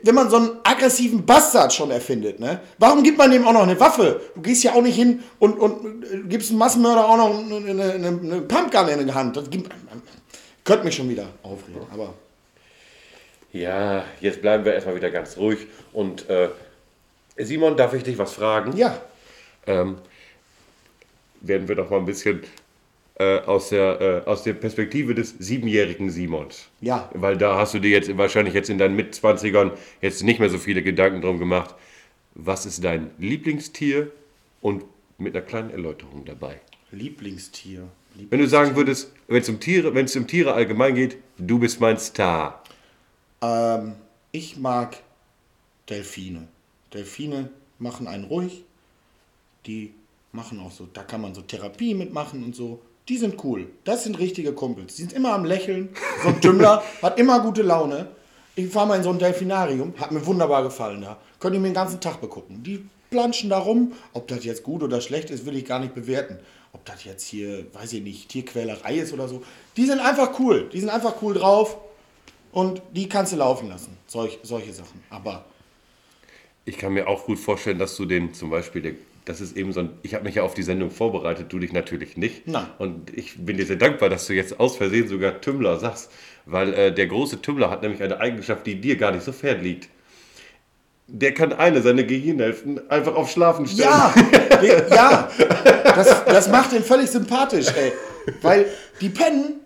wenn 0.04 0.14
man 0.16 0.30
so 0.30 0.38
einen 0.38 0.52
aggressiven 0.64 1.26
Bastard 1.26 1.74
schon 1.74 1.90
erfindet, 1.90 2.40
ne, 2.40 2.60
warum 2.78 3.02
gibt 3.04 3.18
man 3.18 3.32
dem 3.32 3.46
auch 3.48 3.54
noch 3.54 3.64
eine 3.64 3.80
Waffe? 3.80 4.22
Du 4.36 4.42
gehst 4.42 4.64
ja 4.64 4.74
auch 4.74 4.82
nicht 4.84 4.96
hin 4.96 5.24
und, 5.40 5.58
und 5.60 6.04
äh, 6.04 6.20
gibst 6.30 6.52
einem 6.52 6.60
Massenmörder 6.60 7.06
auch 7.10 7.18
noch 7.18 7.38
eine, 7.40 7.56
eine, 7.72 7.94
eine, 7.94 8.08
eine 8.08 8.42
Pumpgun 8.42 8.88
in 8.88 9.08
die 9.08 9.14
Hand. 9.14 9.36
Das 9.36 9.50
gibt, 9.50 9.72
könnte 10.64 10.86
mich 10.86 10.96
schon 10.96 11.10
wieder 11.10 11.28
aufregen, 11.42 11.82
aber 11.92 12.14
Ja, 13.52 14.04
jetzt 14.22 14.42
bleiben 14.42 14.64
wir 14.66 14.74
erstmal 14.74 14.96
wieder 14.96 15.10
ganz 15.12 15.38
ruhig. 15.38 15.68
Und 15.92 16.30
äh, 16.30 16.50
Simon, 17.38 17.76
darf 17.76 17.94
ich 17.94 18.04
dich 18.04 18.18
was 18.18 18.34
fragen? 18.34 18.78
ja, 18.78 18.98
Ähm, 19.66 19.98
werden 21.42 21.68
wir 21.68 21.76
doch 21.76 21.90
mal 21.90 21.98
ein 21.98 22.06
bisschen 22.06 22.44
äh, 23.16 23.40
aus, 23.40 23.70
der, 23.70 24.24
äh, 24.26 24.30
aus 24.30 24.44
der 24.44 24.54
Perspektive 24.54 25.14
des 25.14 25.36
siebenjährigen 25.38 26.10
Simons. 26.10 26.68
Ja. 26.82 27.10
Weil 27.14 27.38
da 27.38 27.58
hast 27.58 27.74
du 27.74 27.80
dir 27.80 27.92
jetzt 27.92 28.16
wahrscheinlich 28.18 28.54
jetzt 28.54 28.70
in 28.70 28.78
deinen 28.78 28.96
Mitzwanzigern 28.96 29.72
jetzt 30.02 30.24
nicht 30.24 30.40
mehr 30.40 30.50
so 30.50 30.58
viele 30.58 30.82
Gedanken 30.82 31.22
drum 31.22 31.40
gemacht. 31.40 31.76
Was 32.36 32.66
ist 32.66 32.84
dein 32.84 33.12
Lieblingstier? 33.20 34.12
Und 34.62 34.86
mit 35.18 35.36
einer 35.36 35.46
kleinen 35.46 35.70
Erläuterung 35.70 36.26
dabei. 36.26 36.60
Lieblingstier. 36.92 37.88
Wenn 38.30 38.40
du 38.40 38.48
sagen 38.48 38.76
würdest, 38.76 39.12
wenn 39.28 39.42
es 39.42 39.50
um 39.50 39.60
Tiere, 39.60 39.94
wenn 39.94 40.06
es 40.06 40.16
um 40.16 40.28
Tiere 40.28 40.54
allgemein 40.54 40.96
geht, 40.96 41.18
du 41.38 41.60
bist 41.60 41.80
mein 41.82 41.98
Star. 41.98 42.64
Ähm, 43.42 43.94
ich 44.32 44.58
mag 44.58 44.98
Delfine. 45.90 46.48
Delfine 46.94 47.50
machen 47.80 48.08
einen 48.08 48.26
ruhig. 48.26 48.64
Die 49.66 49.94
machen 50.32 50.60
auch 50.60 50.72
so, 50.72 50.88
da 50.92 51.04
kann 51.04 51.22
man 51.22 51.34
so 51.34 51.42
Therapie 51.42 51.94
mitmachen 51.94 52.44
und 52.44 52.56
so. 52.56 52.82
Die 53.10 53.18
sind 53.18 53.44
cool. 53.44 53.68
Das 53.84 54.04
sind 54.04 54.18
richtige 54.20 54.54
Kumpels. 54.54 54.96
Die 54.96 55.02
sind 55.02 55.14
immer 55.14 55.34
am 55.34 55.44
Lächeln. 55.46 55.90
So 56.22 56.30
ein 56.30 56.40
Dümmler 56.42 56.84
hat 57.02 57.20
immer 57.20 57.42
gute 57.42 57.62
Laune. 57.62 58.08
Ich 58.56 58.72
fahre 58.72 58.88
mal 58.88 58.98
in 58.98 59.04
so 59.04 59.10
ein 59.10 59.20
Delfinarium. 59.20 59.94
Hat 60.00 60.12
mir 60.12 60.26
wunderbar 60.26 60.64
gefallen 60.64 61.02
da. 61.02 61.18
Könnt 61.40 61.56
ihr 61.56 61.60
mir 61.60 61.70
den 61.70 61.74
ganzen 61.74 62.00
Tag 62.00 62.22
begucken. 62.22 62.64
Die 62.64 62.86
planschen 63.10 63.50
da 63.50 63.58
rum. 63.58 63.92
Ob 64.14 64.28
das 64.28 64.46
jetzt 64.46 64.64
gut 64.64 64.84
oder 64.84 65.02
schlecht 65.02 65.30
ist, 65.32 65.46
will 65.46 65.56
ich 65.58 65.66
gar 65.66 65.80
nicht 65.80 65.94
bewerten. 65.94 66.40
Ob 66.72 66.86
das 66.86 67.04
jetzt 67.04 67.26
hier, 67.26 67.66
weiß 67.74 67.94
ich 67.94 68.02
nicht, 68.02 68.30
Tierquälerei 68.30 68.96
ist 68.96 69.12
oder 69.14 69.28
so. 69.28 69.44
Die 69.76 69.86
sind 69.86 70.00
einfach 70.00 70.40
cool. 70.40 70.70
Die 70.72 70.80
sind 70.80 70.90
einfach 70.90 71.16
cool 71.22 71.34
drauf. 71.34 71.78
Und 72.52 72.82
die 72.92 73.10
kannst 73.10 73.34
du 73.34 73.38
laufen 73.38 73.68
lassen. 73.70 73.98
Solch, 74.08 74.40
solche 74.44 74.72
Sachen. 74.74 75.04
Aber 75.10 75.46
Ich 76.66 76.78
kann 76.78 76.94
mir 76.94 77.08
auch 77.08 77.26
gut 77.26 77.40
vorstellen, 77.40 77.80
dass 77.80 77.98
du 77.98 78.06
den 78.06 78.34
zum 78.34 78.50
Beispiel, 78.50 78.82
der, 78.82 78.94
das 79.26 79.42
ist 79.42 79.56
eben 79.56 79.72
so 79.72 79.82
ein, 79.82 79.90
ich 80.02 80.14
habe 80.16 80.26
mich 80.26 80.36
ja 80.36 80.44
auf 80.44 80.54
die 80.54 80.64
Sendung 80.64 80.92
vorbereitet, 80.92 81.48
du 81.50 81.60
dich 81.60 81.72
natürlich 81.72 82.18
nicht. 82.18 82.48
Nein. 82.48 82.66
Und 82.78 83.16
ich 83.16 83.38
bin 83.38 83.58
dir 83.58 83.66
sehr 83.66 83.78
dankbar, 83.78 84.10
dass 84.10 84.28
du 84.28 84.34
jetzt 84.34 84.60
aus 84.60 84.76
Versehen 84.76 85.08
sogar 85.08 85.40
Tümmler 85.40 85.80
sagst, 85.80 86.12
weil 86.46 86.74
äh, 86.74 86.94
der 86.94 87.08
große 87.08 87.42
Tümmler 87.42 87.70
hat 87.70 87.82
nämlich 87.82 88.04
eine 88.04 88.20
Eigenschaft, 88.20 88.66
die 88.66 88.80
dir 88.80 88.98
gar 88.98 89.12
nicht 89.12 89.24
so 89.24 89.32
fern 89.32 89.62
liegt. 89.62 89.90
Der 91.08 91.34
kann 91.34 91.54
eine 91.54 91.82
seiner 91.82 92.04
Gehirnhälften 92.04 92.90
einfach 92.90 93.16
auf 93.16 93.30
Schlafen 93.30 93.68
stellen. 93.68 93.90
ja, 93.90 94.14
ja, 94.90 95.30
das, 95.84 96.26
das 96.26 96.50
macht 96.50 96.72
den 96.72 96.84
völlig 96.84 97.10
sympathisch, 97.10 97.68
ey. 97.76 97.92
Weil 98.42 98.66
die 99.02 99.10
pennen 99.10 99.62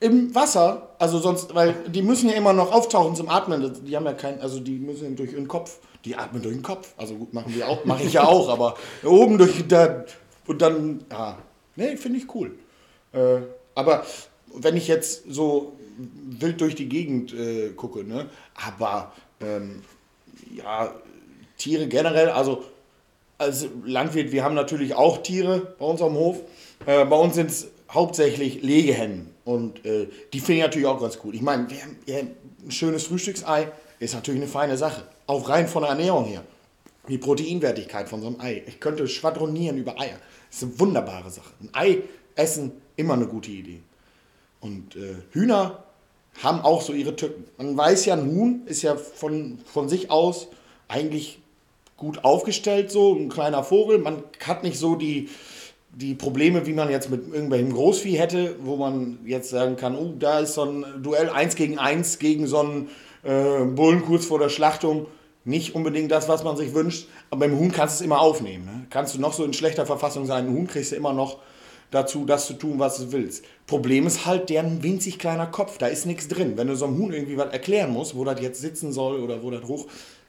im 0.00 0.34
Wasser, 0.34 0.94
also 0.98 1.18
sonst, 1.18 1.54
weil 1.54 1.74
die 1.88 2.02
müssen 2.02 2.28
ja 2.28 2.36
immer 2.36 2.52
noch 2.52 2.72
auftauchen 2.72 3.16
zum 3.16 3.28
Atmen. 3.28 3.72
Die 3.84 3.96
haben 3.96 4.04
ja 4.04 4.12
kein, 4.12 4.40
also 4.40 4.60
die 4.60 4.78
müssen 4.78 5.16
durch 5.16 5.32
ihren 5.32 5.48
Kopf, 5.48 5.78
die 6.04 6.16
atmen 6.16 6.42
durch 6.42 6.54
den 6.54 6.62
Kopf. 6.62 6.92
Also 6.96 7.14
gut, 7.14 7.32
machen 7.34 7.54
wir 7.54 7.68
auch, 7.68 7.84
mache 7.84 8.02
ich 8.04 8.12
ja 8.14 8.24
auch, 8.24 8.48
aber 8.48 8.76
oben 9.04 9.38
durch 9.38 9.66
da 9.68 10.04
und 10.46 10.62
dann, 10.62 11.04
ja, 11.10 11.38
nee, 11.76 11.96
finde 11.96 12.18
ich 12.18 12.34
cool. 12.34 12.56
Äh, 13.12 13.40
aber 13.74 14.04
wenn 14.54 14.76
ich 14.76 14.88
jetzt 14.88 15.24
so 15.30 15.72
wild 16.28 16.60
durch 16.60 16.74
die 16.74 16.88
Gegend 16.88 17.34
äh, 17.34 17.70
gucke, 17.70 18.04
ne, 18.04 18.30
aber 18.54 19.12
ähm, 19.40 19.82
ja, 20.54 20.94
Tiere 21.58 21.86
generell, 21.88 22.30
also 22.30 22.64
als 23.36 23.66
Landwirt, 23.84 24.32
wir 24.32 24.42
haben 24.44 24.54
natürlich 24.54 24.94
auch 24.94 25.18
Tiere 25.22 25.74
bei 25.78 25.84
uns 25.84 26.00
am 26.02 26.14
Hof. 26.14 26.40
Äh, 26.86 27.04
bei 27.04 27.16
uns 27.16 27.34
sind 27.34 27.50
es 27.50 27.68
hauptsächlich 27.90 28.62
Legehennen. 28.62 29.32
Und 29.44 29.84
äh, 29.84 30.08
die 30.32 30.40
finde 30.40 30.54
ich 30.58 30.62
natürlich 30.62 30.86
auch 30.88 31.00
ganz 31.00 31.18
cool. 31.24 31.34
Ich 31.34 31.42
meine, 31.42 31.68
wir 31.70 31.80
haben- 31.82 31.96
haben 32.10 32.30
ein 32.66 32.70
schönes 32.70 33.04
Frühstücksei 33.04 33.68
ist 34.00 34.14
natürlich 34.14 34.40
eine 34.40 34.50
feine 34.50 34.76
Sache. 34.76 35.02
Auch 35.28 35.48
rein 35.50 35.68
von 35.68 35.82
der 35.82 35.90
Ernährung 35.90 36.24
her. 36.24 36.42
Die 37.06 37.18
Proteinwertigkeit 37.18 38.08
von 38.08 38.22
so 38.22 38.28
einem 38.28 38.40
Ei. 38.40 38.62
Ich 38.66 38.80
könnte 38.80 39.06
schwadronieren 39.06 39.76
über 39.76 40.00
Eier. 40.00 40.18
Das 40.48 40.62
ist 40.62 40.62
eine 40.64 40.80
wunderbare 40.80 41.30
Sache. 41.30 41.50
Ein 41.60 41.70
Ei 41.74 42.02
essen, 42.34 42.72
immer 42.96 43.12
eine 43.12 43.26
gute 43.26 43.50
Idee. 43.50 43.82
Und 44.60 44.96
äh, 44.96 45.16
Hühner 45.32 45.84
haben 46.42 46.60
auch 46.60 46.80
so 46.80 46.94
ihre 46.94 47.14
Tücken. 47.14 47.44
Man 47.58 47.76
weiß 47.76 48.06
ja, 48.06 48.14
ein 48.14 48.26
Huhn 48.26 48.62
ist 48.64 48.80
ja 48.80 48.96
von, 48.96 49.58
von 49.66 49.90
sich 49.90 50.10
aus 50.10 50.48
eigentlich 50.88 51.40
gut 51.98 52.24
aufgestellt, 52.24 52.90
so 52.90 53.14
ein 53.14 53.28
kleiner 53.28 53.62
Vogel. 53.62 53.98
Man 53.98 54.22
hat 54.46 54.62
nicht 54.62 54.78
so 54.78 54.94
die, 54.94 55.28
die 55.94 56.14
Probleme, 56.14 56.66
wie 56.66 56.72
man 56.72 56.88
jetzt 56.88 57.10
mit 57.10 57.34
irgendwelchem 57.34 57.74
Großvieh 57.74 58.16
hätte, 58.16 58.56
wo 58.62 58.76
man 58.76 59.18
jetzt 59.26 59.50
sagen 59.50 59.76
kann, 59.76 59.94
oh, 59.94 60.14
da 60.18 60.38
ist 60.38 60.54
so 60.54 60.62
ein 60.62 61.02
Duell 61.02 61.28
1 61.28 61.54
gegen 61.54 61.78
1 61.78 62.18
gegen 62.18 62.46
so 62.46 62.60
einen 62.60 62.88
äh, 63.24 63.64
Bullen 63.64 64.06
kurz 64.06 64.24
vor 64.24 64.38
der 64.38 64.48
Schlachtung. 64.48 65.06
Nicht 65.48 65.74
unbedingt 65.74 66.10
das, 66.10 66.28
was 66.28 66.44
man 66.44 66.58
sich 66.58 66.74
wünscht, 66.74 67.08
aber 67.30 67.46
beim 67.46 67.58
Huhn 67.58 67.72
kannst 67.72 67.94
du 67.94 68.02
es 68.02 68.06
immer 68.06 68.20
aufnehmen. 68.20 68.66
Ne? 68.66 68.86
Kannst 68.90 69.14
du 69.14 69.18
noch 69.18 69.32
so 69.32 69.44
in 69.44 69.54
schlechter 69.54 69.86
Verfassung 69.86 70.26
sein, 70.26 70.46
ein 70.46 70.52
Huhn 70.52 70.66
kriegst 70.66 70.92
du 70.92 70.96
immer 70.96 71.14
noch 71.14 71.38
dazu, 71.90 72.26
das 72.26 72.46
zu 72.46 72.52
tun, 72.52 72.78
was 72.78 72.98
du 72.98 73.12
willst. 73.12 73.46
Problem 73.66 74.06
ist 74.06 74.26
halt 74.26 74.50
deren 74.50 74.82
winzig 74.82 75.18
kleiner 75.18 75.46
Kopf, 75.46 75.78
da 75.78 75.86
ist 75.86 76.04
nichts 76.04 76.28
drin. 76.28 76.58
Wenn 76.58 76.66
du 76.66 76.76
so 76.76 76.84
einem 76.84 76.98
Huhn 76.98 77.14
irgendwie 77.14 77.38
was 77.38 77.50
erklären 77.50 77.94
musst, 77.94 78.14
wo 78.14 78.26
das 78.26 78.42
jetzt 78.42 78.60
sitzen 78.60 78.92
soll 78.92 79.20
oder 79.20 79.42
wo 79.42 79.50
das 79.50 79.64
hoch, 79.64 79.86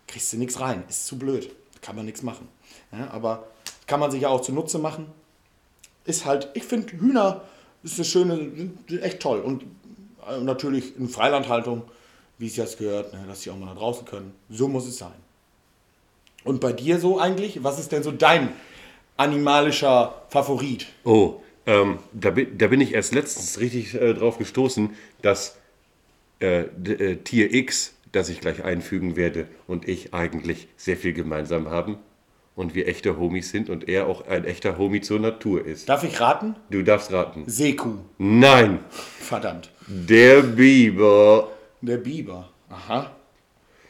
kriegst 0.08 0.32
du 0.32 0.38
nichts 0.38 0.62
rein. 0.62 0.86
Ist 0.88 1.06
zu 1.06 1.20
blöd. 1.20 1.54
Kann 1.82 1.98
man 1.98 2.06
nichts 2.06 2.24
machen. 2.24 2.48
Ja, 2.94 3.12
aber 3.12 3.48
kann 3.88 4.00
man 4.00 4.12
sich 4.12 4.22
ja 4.22 4.30
auch 4.30 4.40
zunutze 4.40 4.80
machen. 4.80 5.08
Ist 6.06 6.24
halt, 6.24 6.48
ich 6.54 6.64
finde 6.64 6.94
Hühner 6.94 7.42
ist 7.84 7.96
eine 7.96 8.06
schöne, 8.06 8.72
echt 9.02 9.20
toll. 9.20 9.42
Und 9.42 9.64
äh, 10.30 10.40
natürlich 10.40 10.98
in 10.98 11.10
Freilandhaltung, 11.10 11.84
wie 12.40 12.48
es 12.48 12.56
jetzt 12.56 12.80
gehört, 12.80 13.14
ne, 13.14 13.24
dass 13.28 13.42
sie 13.42 13.52
auch 13.52 13.58
mal 13.58 13.68
nach 13.68 13.78
draußen 13.78 14.06
können. 14.06 14.34
So 14.50 14.68
muss 14.68 14.88
es 14.88 14.98
sein. 14.98 15.14
Und 16.44 16.62
bei 16.62 16.72
dir 16.72 17.00
so 17.00 17.20
eigentlich, 17.20 17.64
was 17.64 17.80
ist 17.80 17.92
denn 17.92 18.02
so 18.02 18.12
dein 18.12 18.50
animalischer 19.18 20.24
Favorit? 20.30 20.88
Oh, 21.04 21.36
ähm, 21.66 22.00
da, 22.14 22.32
bin, 22.32 22.58
da 22.58 22.68
bin 22.68 22.82
ich 22.82 22.94
erst 22.94 23.14
letztens 23.14 23.60
richtig 23.60 23.94
äh, 23.94 24.14
drauf 24.14 24.38
gestoßen, 24.38 24.92
dass 25.22 25.58
äh, 26.40 26.62
äh, 26.62 27.18
Tier 27.18 27.54
X, 27.54 27.94
das 28.14 28.30
ich 28.30 28.40
gleich 28.40 28.64
einfügen 28.64 29.18
werde, 29.18 29.48
und 29.68 29.88
ich 29.88 30.14
eigentlich 30.14 30.70
sehr 30.78 30.96
viel 30.96 31.14
gemeinsam 31.14 31.70
haben 31.70 31.98
und 32.56 32.74
wir 32.74 32.88
echte 32.88 33.18
Homies 33.18 33.52
sind 33.52 33.70
und 33.70 33.88
er 33.90 34.08
auch 34.08 34.26
ein 34.28 34.46
echter 34.46 34.78
Homie 34.78 35.02
zur 35.02 35.20
Natur 35.20 35.66
ist. 35.66 35.90
Darf 35.90 36.04
ich 36.06 36.20
raten? 36.22 36.56
Du 36.70 36.82
darfst 36.84 37.12
raten. 37.12 37.44
Seekuh. 37.48 37.98
Nein, 38.18 38.80
Verdammt. 39.20 39.70
der 39.88 40.42
Biber. 40.42 41.50
Der 41.82 41.98
Biber. 41.98 42.50
Aha. 42.70 43.12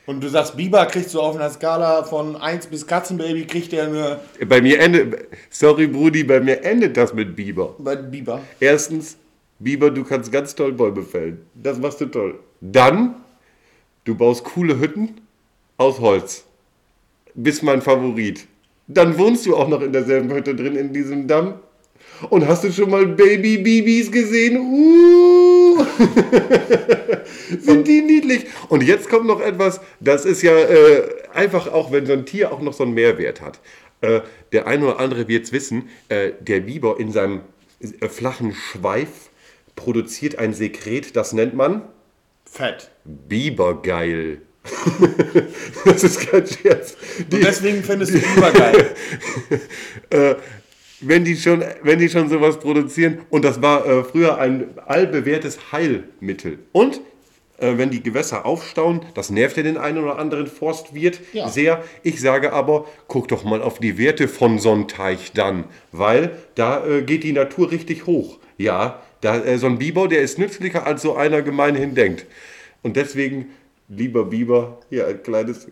Und 0.06 0.24
du 0.24 0.28
sagst, 0.28 0.58
Biber 0.58 0.86
kriegst 0.88 1.14
du 1.14 1.20
auf 1.22 1.36
einer 1.36 1.50
Skala 1.50 2.04
von 2.04 2.36
1 2.36 2.68
bis 2.68 2.86
Katzenbaby, 2.88 3.46
kriegt 3.46 3.72
der 3.72 3.84
eine. 3.84 4.20
Bei 4.48 4.62
mir 4.62 4.80
endet, 4.80 5.28
sorry 5.50 5.88
Brudi, 5.88 6.24
bei 6.24 6.40
mir 6.40 6.64
endet 6.64 6.98
das 6.98 7.14
mit 7.14 7.36
Biber. 7.36 7.76
Bei 7.78 7.96
Biber. 7.96 8.42
Erstens, 8.60 9.18
Biber, 9.60 9.92
du 9.92 10.04
kannst 10.04 10.32
ganz 10.32 10.56
toll 10.56 10.74
Bäume 10.74 11.04
fällen. 11.04 11.46
Das 11.54 11.78
machst 11.78 12.02
du 12.02 12.08
toll. 12.08 12.40
Dann, 12.62 13.16
du 14.06 14.16
baust 14.16 14.44
coole 14.44 14.80
Hütten 14.80 15.22
aus 15.78 16.00
Holz. 16.00 16.44
Bist 17.36 17.62
mein 17.62 17.82
Favorit. 17.82 18.48
Dann 18.88 19.18
wohnst 19.18 19.46
du 19.46 19.56
auch 19.56 19.68
noch 19.68 19.82
in 19.82 19.94
derselben 19.94 20.32
Hütte 20.34 20.56
drin 20.56 20.76
in 20.76 20.92
diesem 20.92 21.28
Damm. 21.28 21.56
Und 22.30 22.48
hast 22.48 22.64
du 22.64 22.72
schon 22.72 22.90
mal 22.90 23.06
Baby-Bibis 23.06 24.12
gesehen? 24.12 24.58
Uh! 24.58 25.49
Sind 27.60 27.88
die 27.88 28.02
niedlich? 28.02 28.46
Und 28.70 28.84
jetzt 28.84 29.10
kommt 29.10 29.26
noch 29.26 29.42
etwas, 29.42 29.82
das 30.00 30.26
ist 30.26 30.42
ja 30.42 30.58
äh, 30.58 31.10
einfach 31.34 31.72
auch, 31.72 31.92
wenn 31.92 32.06
so 32.06 32.14
ein 32.14 32.26
Tier 32.26 32.52
auch 32.52 32.62
noch 32.62 32.74
so 32.74 32.84
einen 32.84 32.94
Mehrwert 32.94 33.42
hat. 33.42 33.60
Äh, 34.02 34.22
der 34.52 34.68
eine 34.68 34.86
oder 34.86 35.00
andere 35.00 35.28
wird 35.28 35.46
es 35.46 35.52
wissen, 35.52 35.90
äh, 36.10 36.32
der 36.40 36.62
Biber 36.62 37.00
in 37.00 37.12
seinem 37.12 37.42
äh, 37.80 38.08
flachen 38.08 38.54
Schweif 38.54 39.30
produziert 39.76 40.38
ein 40.38 40.54
Sekret, 40.54 41.16
das 41.16 41.34
nennt 41.34 41.54
man 41.54 41.84
Fett. 42.46 42.90
Bibergeil. 43.06 44.42
das 45.86 46.04
ist 46.04 46.20
kein 46.30 46.46
Scherz. 46.46 46.96
Die, 47.32 47.36
Und 47.36 47.46
deswegen 47.46 47.84
findest 47.84 48.14
du 48.14 48.20
Biber 48.20 48.52
geil. 48.52 48.96
wenn 51.02 51.24
die 51.26 51.36
schon, 51.36 51.64
wenn 51.84 52.00
die 52.00 52.10
schon 52.10 52.30
sowas 52.30 52.60
produzieren. 52.60 53.20
Und 53.30 53.46
das 53.46 53.62
war 53.62 53.86
äh, 53.86 54.04
früher 54.04 54.38
ein 54.38 54.66
allbewährtes 54.86 55.72
Heilmittel. 55.72 56.60
Und 56.72 57.02
äh, 57.60 57.78
wenn 57.78 57.90
die 57.90 58.02
Gewässer 58.02 58.46
aufstauen, 58.46 59.02
das 59.16 59.30
nervt 59.30 59.58
ja 59.58 59.64
den 59.64 59.78
einen 59.78 59.98
oder 59.98 60.18
anderen 60.18 60.48
Forstwirt 60.48 61.20
Ja. 61.34 61.48
sehr. 61.50 61.84
Ich 62.04 62.22
sage 62.22 62.54
aber, 62.54 62.86
guck 63.08 63.28
doch 63.28 63.44
mal 63.44 63.62
auf 63.62 63.80
die 63.80 63.98
Werte 63.98 64.28
von 64.28 64.60
so 64.60 64.72
einem 64.72 64.88
Teich 64.88 65.32
dann, 65.34 65.66
weil 65.92 66.32
da 66.56 66.86
äh, 66.86 67.02
geht 67.02 67.24
die 67.24 67.34
Natur 67.34 67.72
richtig 67.72 68.06
hoch. 68.06 68.38
Ja, 68.58 69.02
da, 69.22 69.44
äh, 69.44 69.58
so 69.58 69.68
ein 69.68 69.78
Biber, 69.80 70.08
der 70.08 70.22
ist 70.22 70.40
nützlicher, 70.40 70.86
als 70.86 71.02
so 71.02 71.16
einer 71.16 71.42
gemeinhin 71.42 71.96
denkt. 71.96 72.26
Und 72.82 72.96
deswegen, 72.96 73.48
lieber 73.90 74.26
Biber, 74.26 74.80
hier 74.90 75.08
ein 75.08 75.22
kleines 75.24 75.68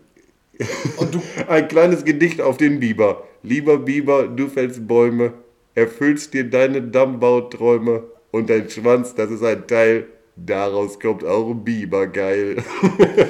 ein 1.48 1.68
kleines 1.68 2.04
Gedicht 2.04 2.40
auf 2.40 2.56
den 2.56 2.80
Biber. 2.80 3.24
Lieber 3.42 3.78
Biber, 3.78 4.28
du 4.28 4.48
fällst 4.48 4.86
Bäume, 4.86 5.34
erfüllst 5.74 6.34
dir 6.34 6.48
deine 6.48 6.82
Dammbauträume 6.82 8.04
und 8.30 8.50
dein 8.50 8.68
Schwanz, 8.68 9.14
das 9.14 9.30
ist 9.30 9.44
ein 9.44 9.66
Teil 9.66 10.06
Daraus 10.46 11.00
kommt 11.00 11.24
auch 11.24 11.50
ein 11.50 11.64
Biber, 11.64 12.06
geil. 12.06 12.62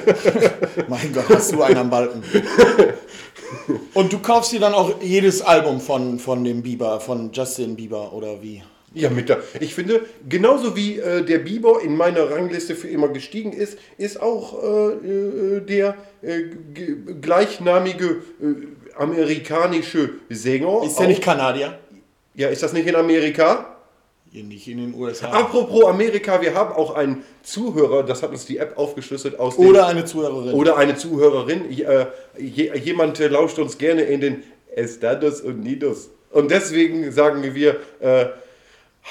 Mein 0.87 1.11
Gott, 1.11 1.27
hast 1.29 1.51
du 1.51 1.63
einen 1.63 1.77
am 1.77 1.89
Balken. 1.89 2.23
Und 3.95 4.13
du 4.13 4.19
kaufst 4.19 4.51
dir 4.51 4.59
dann 4.59 4.73
auch 4.73 5.01
jedes 5.01 5.41
Album 5.41 5.81
von, 5.81 6.19
von 6.19 6.43
dem 6.43 6.61
Bieber, 6.61 6.99
von 6.99 7.31
Justin 7.33 7.75
Bieber 7.75 8.13
oder 8.13 8.43
wie? 8.43 8.61
Ja, 8.95 9.09
mit 9.11 9.29
der, 9.29 9.39
ich 9.59 9.75
finde, 9.75 10.01
genauso 10.27 10.75
wie 10.75 10.97
äh, 10.97 11.23
der 11.23 11.37
Bieber 11.39 11.81
in 11.83 11.95
meiner 11.95 12.31
Rangliste 12.31 12.75
für 12.75 12.87
immer 12.87 13.09
gestiegen 13.09 13.53
ist, 13.53 13.77
ist 13.99 14.19
auch 14.21 14.63
äh, 14.63 15.57
äh, 15.57 15.59
der 15.61 15.95
äh, 16.23 16.43
gleichnamige 17.21 18.05
äh, 18.41 18.97
amerikanische 18.97 20.11
Sänger. 20.29 20.81
Ist 20.83 20.97
der 20.97 21.05
auch- 21.05 21.09
nicht 21.09 21.21
Kanadier? 21.23 21.77
Ja, 22.35 22.47
ist 22.49 22.63
das 22.63 22.73
nicht 22.73 22.87
in 22.87 22.95
Amerika? 22.95 23.75
Hier 24.31 24.43
nicht 24.43 24.67
in 24.67 24.77
den 24.77 24.93
USA. 24.93 25.29
Apropos 25.29 25.85
Amerika, 25.85 26.39
wir 26.41 26.53
haben 26.53 26.71
auch 26.73 26.93
einen 26.95 27.23
Zuhörer, 27.43 28.03
das 28.03 28.21
hat 28.21 28.29
uns 28.31 28.45
die 28.45 28.57
App 28.57 28.77
aufgeschlüsselt 28.77 29.39
aus 29.39 29.55
dem, 29.55 29.67
Oder 29.67 29.87
eine 29.87 30.05
Zuhörerin. 30.05 30.53
oder 30.53 30.77
eine 30.77 30.95
Zuhörerin. 30.95 31.65
Äh, 31.71 32.05
je, 32.37 32.71
jemand 32.77 33.17
lauscht 33.19 33.57
uns 33.59 33.77
gerne 33.77 34.03
in 34.03 34.21
den 34.21 34.43
Estados 34.75 35.41
Unidos. 35.41 36.09
Und 36.31 36.51
deswegen 36.51 37.11
sagen 37.11 37.43
wir, 37.55 37.77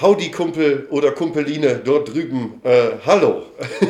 Howdy 0.00 0.30
Kumpel 0.30 0.86
oder 0.90 1.10
Kumpeline 1.12 1.80
dort 1.84 2.12
drüben, 2.12 2.60
äh, 2.62 2.90
hallo. 3.04 3.42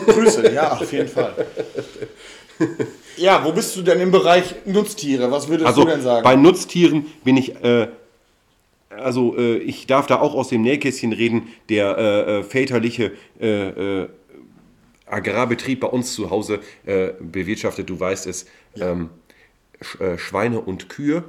Grüße, 0.07 0.52
ja, 0.52 0.73
auf 0.73 0.93
jeden 0.93 1.09
Fall. 1.09 1.35
Ja, 3.17 3.45
wo 3.45 3.52
bist 3.52 3.76
du 3.76 3.83
denn 3.83 4.00
im 4.00 4.11
Bereich 4.11 4.55
Nutztiere? 4.64 5.31
Was 5.31 5.49
würdest 5.49 5.67
Also 5.67 5.83
du 5.85 5.90
denn 5.90 6.02
sagen? 6.02 6.25
bei 6.25 6.35
Nutztieren 6.35 7.07
bin 7.25 7.37
ich, 7.37 7.55
äh, 7.64 7.87
also 8.90 9.37
äh, 9.38 9.59
ich 9.59 9.87
darf 9.87 10.07
da 10.09 10.21
auch 10.21 10.35
aus 10.35 10.49
dem 10.49 10.62
Nähkästchen 10.62 11.12
reden, 11.12 11.49
der 11.69 11.97
äh, 11.99 12.38
äh, 12.38 12.43
väterliche 12.43 13.12
äh, 13.40 14.07
Agrarbetrieb 15.07 15.81
bei 15.81 15.87
uns 15.88 16.14
zu 16.14 16.31
Hause 16.31 16.61
bewirtschaftet, 17.21 17.88
du 17.88 17.99
weißt 17.99 18.26
es, 18.26 18.47
ähm, 18.81 19.11
Sch 19.81 19.97
Schweine 20.17 20.61
und 20.61 20.88
Kühe 20.88 21.23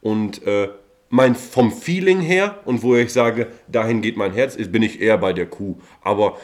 und 0.00 0.42
mein 1.08 1.34
vom 1.34 1.72
Feeling 1.72 2.20
her 2.20 2.58
und 2.64 2.82
wo 2.82 2.96
ich 2.96 3.12
sage, 3.12 3.46
dahin 3.68 4.02
geht 4.02 4.16
mein 4.16 4.32
Herz, 4.32 4.56
bin 4.56 4.82
ich 4.82 5.00
eher 5.00 5.18
bei 5.18 5.32
der 5.32 5.46
Kuh, 5.46 5.76
aber, 6.02 6.38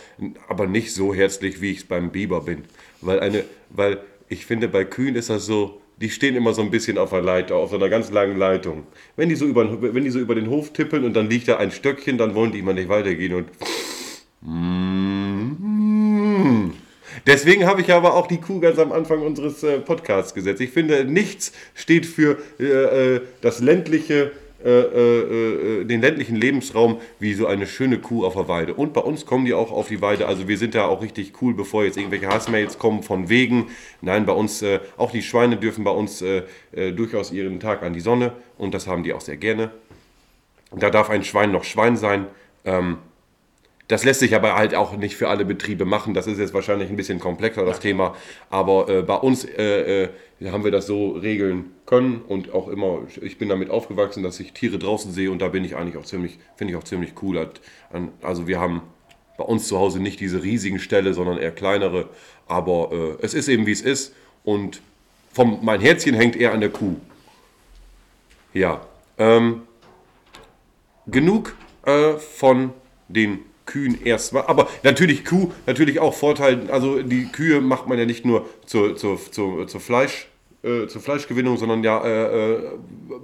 aber 0.49 0.67
nicht 0.67 0.95
so 0.95 1.15
herzlich, 1.15 1.61
wie 1.61 1.73
ich 1.73 1.79
es 1.79 1.85
beim 1.85 2.11
Biber 2.11 2.43
bin, 2.43 2.65
weil 3.01 3.21
eine, 3.21 3.45
weil 3.71 4.01
ich 4.29 4.47
finde, 4.47 4.69
bei 4.69 4.85
Kühen 4.85 5.17
ist 5.17 5.31
das 5.31 5.47
so, 5.47 5.81
die 6.01 6.11
stehen 6.11 6.35
immer 6.37 6.53
so 6.53 6.63
ein 6.63 6.71
bisschen 6.71 6.99
auf 6.99 7.11
der 7.11 7.23
Leiter, 7.23 7.57
auf 7.57 7.71
so 7.71 7.77
einer 7.77 7.89
ganz 7.89 8.11
langen 8.11 8.37
Leitung. 8.37 8.87
Wenn 9.17 9.29
die 9.29 9.37
so 9.37 9.47
über, 9.47 9.81
wenn 9.95 10.05
die 10.05 10.11
so 10.11 10.19
über 10.19 10.35
den 10.35 10.49
Hof 10.49 10.73
tippeln 10.73 11.05
und 11.05 11.15
dann 11.15 11.29
liegt 11.29 11.49
da 11.49 11.59
ein 11.59 11.71
Stöckchen, 11.71 12.19
dann 12.19 12.35
wollen 12.35 12.51
die 12.53 12.59
immer 12.59 12.73
nicht 12.73 12.89
weitergehen 12.89 13.35
und. 13.35 13.49
Deswegen 17.27 17.67
habe 17.67 17.83
ich 17.83 17.93
aber 17.93 18.15
auch 18.15 18.27
die 18.27 18.39
Kuh 18.39 18.59
ganz 18.59 18.79
am 18.79 18.91
Anfang 18.91 19.23
unseres 19.23 19.63
äh, 19.63 19.79
Podcasts 19.79 20.35
gesetzt. 20.35 20.61
Ich 20.61 20.71
finde, 20.71 21.05
nichts 21.05 21.53
steht 21.75 22.07
für 22.07 22.39
äh, 22.59 22.65
äh, 22.65 23.21
das 23.41 23.61
ländliche, 23.61 24.33
äh, 24.65 24.69
äh, 24.69 25.81
äh, 25.81 25.85
den 25.85 26.01
ländlichen 26.01 26.37
Lebensraum 26.37 27.01
wie 27.19 27.35
so 27.35 27.47
eine 27.47 27.67
schöne 27.67 27.99
Kuh 27.99 28.25
auf 28.25 28.35
der 28.35 28.49
Weide. 28.49 28.75
Und 28.75 28.93
bei 28.93 29.01
uns 29.01 29.27
kommen 29.27 29.45
die 29.45 29.55
auch 29.55 29.73
auf 29.73 29.89
die 29.89 30.01
Weide. 30.01 30.27
Also 30.27 30.49
wir 30.49 30.59
sind 30.59 30.75
da 30.75 30.87
auch 30.87 31.03
richtig 31.03 31.35
cool, 31.43 31.55
bevor 31.55 31.85
jetzt 31.85 31.97
irgendwelche 31.97 32.29
Hassmails 32.29 32.79
kommen 32.79 33.03
von 33.03 33.29
wegen. 33.29 33.69
Nein, 34.01 34.27
bei 34.27 34.33
uns, 34.33 34.63
äh, 34.63 34.81
auch 34.97 35.11
die 35.11 35.23
Schweine 35.23 35.57
dürfen 35.57 35.85
bei 35.85 35.91
uns 35.91 36.25
durchaus 36.73 37.33
ihren 37.33 37.61
Tag 37.61 37.83
an 37.83 37.93
die 37.93 38.01
Sonne. 38.01 38.33
Und 38.57 38.75
das 38.75 38.87
haben 38.87 39.03
die 39.03 39.13
auch 39.13 39.21
sehr 39.21 39.37
gerne. 39.37 39.71
Da 40.75 40.91
darf 40.91 41.11
ein 41.11 41.25
Schwein 41.25 41.53
noch 41.53 41.65
Schwein 41.65 41.97
sein. 41.97 42.27
Ähm, 42.65 42.99
das 43.89 44.05
lässt 44.05 44.21
sich 44.21 44.35
aber 44.35 44.55
halt 44.55 44.75
auch 44.75 44.97
nicht 44.97 45.17
für 45.17 45.29
alle 45.29 45.45
Betriebe 45.45 45.85
machen. 45.85 46.15
Das 46.15 46.27
ist 46.27 46.39
jetzt 46.39 46.55
wahrscheinlich 46.55 46.89
ein 46.89 46.97
bisschen 46.97 47.19
komplexer, 47.19 47.65
das 47.65 47.81
Thema. 47.81 48.15
Aber 48.49 48.89
äh, 48.89 49.03
bei 49.03 49.17
uns 49.17 49.45
äh, 49.45 50.05
äh, 50.05 50.09
haben 50.51 50.65
wir 50.65 50.71
das 50.71 50.87
so 50.87 51.11
regeln 51.11 51.73
können 51.85 52.23
und 52.27 52.53
auch 52.53 52.69
immer, 52.69 53.01
ich 53.21 53.39
bin 53.39 53.49
damit 53.49 53.71
aufgewachsen, 53.71 54.23
dass 54.23 54.41
ich 54.41 54.53
Tiere 54.53 54.79
draußen 54.79 55.13
sehe 55.13 55.31
und 55.31 55.41
da 55.41 55.49
bin 55.49 55.65
ich 55.65 55.77
eigentlich 55.77 55.97
auch 55.97 56.05
ziemlich, 56.05 56.39
finde 56.57 56.73
ich 56.73 56.79
auch 56.79 56.85
ziemlich 56.85 57.15
cool. 57.23 57.51
Also 58.23 58.47
wir 58.47 58.61
haben 58.61 58.83
bei 59.37 59.45
uns 59.45 59.69
zu 59.69 59.79
Hause 59.79 60.01
nicht 60.01 60.21
diese 60.21 60.43
riesigen 60.43 60.79
Ställe, 60.79 61.15
sondern 61.15 61.39
eher 61.39 61.53
kleinere. 61.53 62.09
Aber 62.47 62.91
äh, 62.93 63.25
es 63.25 63.35
ist 63.35 63.49
eben 63.49 63.67
wie 63.67 63.73
es 63.73 63.83
ist 63.83 64.15
und 64.45 64.81
vom, 65.33 65.59
mein 65.63 65.81
Herzchen 65.81 66.15
hängt 66.15 66.37
eher 66.37 66.53
an 66.53 66.61
der 66.61 66.71
Kuh. 66.71 66.97
Ja. 68.55 68.87
Ähm, 69.19 69.63
genug 71.07 71.57
äh, 71.85 72.15
von 72.15 72.73
den 73.09 73.41
Kühen 73.73 74.05
erstmal. 74.05 74.45
Aber 74.47 74.69
natürlich 74.83 75.25
Kuh, 75.25 75.51
natürlich 75.67 75.99
auch 75.99 76.15
Vorteil. 76.15 76.71
Also 76.71 77.03
die 77.03 77.27
Kühe 77.27 77.61
macht 77.61 77.87
man 77.87 77.99
ja 77.99 78.05
nicht 78.05 78.25
nur 78.27 78.47
zur, 78.67 78.97
zur, 78.97 79.19
zur, 79.31 79.67
zur 79.67 79.81
Fleisch. 79.81 80.29
Äh, 80.63 80.87
zur 80.87 81.03
Fleischgewinnung, 81.03 81.57
sondern 81.57 81.83
ja, 81.83 82.05
äh, 82.05 82.53
äh, 82.53 82.59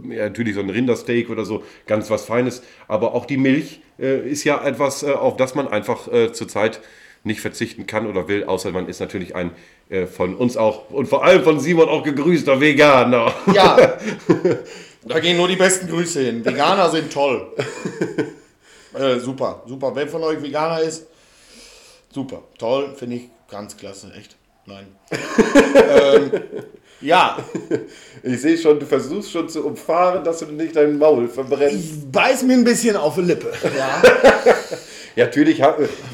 ja 0.08 0.24
natürlich 0.24 0.54
so 0.54 0.60
ein 0.60 0.70
Rindersteak 0.70 1.30
oder 1.30 1.44
so, 1.44 1.62
ganz 1.86 2.10
was 2.10 2.24
Feines. 2.24 2.62
Aber 2.88 3.14
auch 3.14 3.26
die 3.26 3.36
Milch 3.36 3.80
äh, 4.00 4.28
ist 4.28 4.42
ja 4.42 4.60
etwas, 4.64 5.04
äh, 5.04 5.12
auf 5.12 5.36
das 5.36 5.54
man 5.54 5.68
einfach 5.68 6.12
äh, 6.12 6.32
zurzeit 6.32 6.80
nicht 7.22 7.40
verzichten 7.40 7.86
kann 7.86 8.08
oder 8.08 8.26
will, 8.26 8.42
außer 8.42 8.72
man 8.72 8.88
ist 8.88 9.00
natürlich 9.00 9.34
ein 9.34 9.50
von 10.14 10.34
uns 10.34 10.58
auch 10.58 10.90
und 10.90 11.08
vor 11.08 11.24
allem 11.24 11.42
von 11.42 11.60
Simon 11.60 11.88
auch 11.88 12.02
gegrüßter 12.02 12.60
Veganer. 12.60 13.32
Ja, 13.54 13.96
da 15.06 15.18
gehen 15.18 15.38
nur 15.38 15.48
die 15.48 15.56
besten 15.56 15.88
Grüße 15.88 16.20
hin. 16.20 16.44
Veganer 16.44 16.90
sind 16.90 17.10
toll. 17.10 17.46
äh, 18.94 19.18
super, 19.18 19.62
super. 19.66 19.92
Wer 19.94 20.08
von 20.08 20.22
euch 20.22 20.42
Veganer 20.42 20.80
ist, 20.80 21.06
super, 22.10 22.42
toll, 22.58 22.94
finde 22.96 23.16
ich 23.16 23.30
ganz 23.50 23.76
klasse, 23.76 24.12
echt. 24.16 24.36
Nein. 24.66 24.86
ähm, 25.90 26.30
ja, 27.00 27.38
Ich 28.22 28.42
sehe 28.42 28.58
schon, 28.58 28.78
du 28.78 28.84
versuchst 28.84 29.30
schon 29.30 29.48
zu 29.48 29.64
umfahren, 29.64 30.22
dass 30.24 30.40
du 30.40 30.46
nicht 30.46 30.76
dein 30.76 30.98
Maul 30.98 31.28
verbrennst. 31.28 31.74
ich 31.74 32.12
beiß 32.12 32.42
mir 32.42 32.54
ein 32.54 32.64
bisschen 32.64 32.96
auf 32.96 33.14
die 33.14 33.22
Lippe. 33.22 33.52
Ja. 33.76 34.02
Ja, 35.16 35.24
natürlich, 35.24 35.60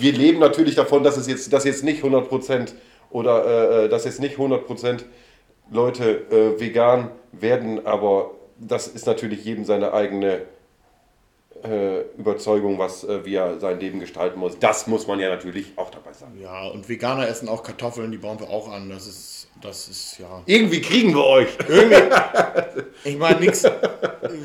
wir 0.00 0.12
leben 0.12 0.38
natürlich 0.38 0.76
davon, 0.76 1.02
dass 1.02 1.18
es 1.18 1.26
jetzt, 1.26 1.52
dass 1.52 1.64
jetzt 1.64 1.84
nicht 1.84 2.02
100% 2.02 2.72
oder 3.10 3.84
äh, 3.84 3.88
dass 3.90 4.06
jetzt 4.06 4.18
nicht 4.18 4.38
100% 4.38 5.00
Leute 5.70 6.22
äh, 6.30 6.58
vegan 6.58 7.10
werden, 7.30 7.86
aber 7.86 8.30
das 8.58 8.86
ist 8.86 9.06
natürlich 9.06 9.44
jedem 9.44 9.66
seine 9.66 9.92
eigene 9.92 10.40
äh, 11.64 12.02
Überzeugung, 12.18 12.78
was 12.78 13.04
äh, 13.04 13.24
wie 13.24 13.34
er 13.34 13.58
sein 13.58 13.80
Leben 13.80 14.00
gestalten 14.00 14.38
muss. 14.38 14.58
Das 14.58 14.86
muss 14.86 15.06
man 15.06 15.18
ja 15.18 15.28
natürlich 15.30 15.72
auch 15.76 15.90
dabei 15.90 16.12
sagen. 16.12 16.38
ja, 16.40 16.68
und 16.68 16.88
Veganer 16.88 17.26
essen 17.28 17.48
auch 17.48 17.62
Kartoffeln, 17.62 18.12
die 18.12 18.18
bauen 18.18 18.38
wir 18.38 18.50
auch 18.50 18.70
an. 18.70 18.90
Das 18.90 19.06
ist, 19.06 19.48
das 19.62 19.88
ist 19.88 20.18
ja. 20.18 20.42
Irgendwie 20.46 20.80
kriegen 20.80 21.14
wir 21.14 21.24
euch. 21.24 21.48
Ich 23.04 23.18
meine, 23.18 23.40
nichts, 23.40 23.64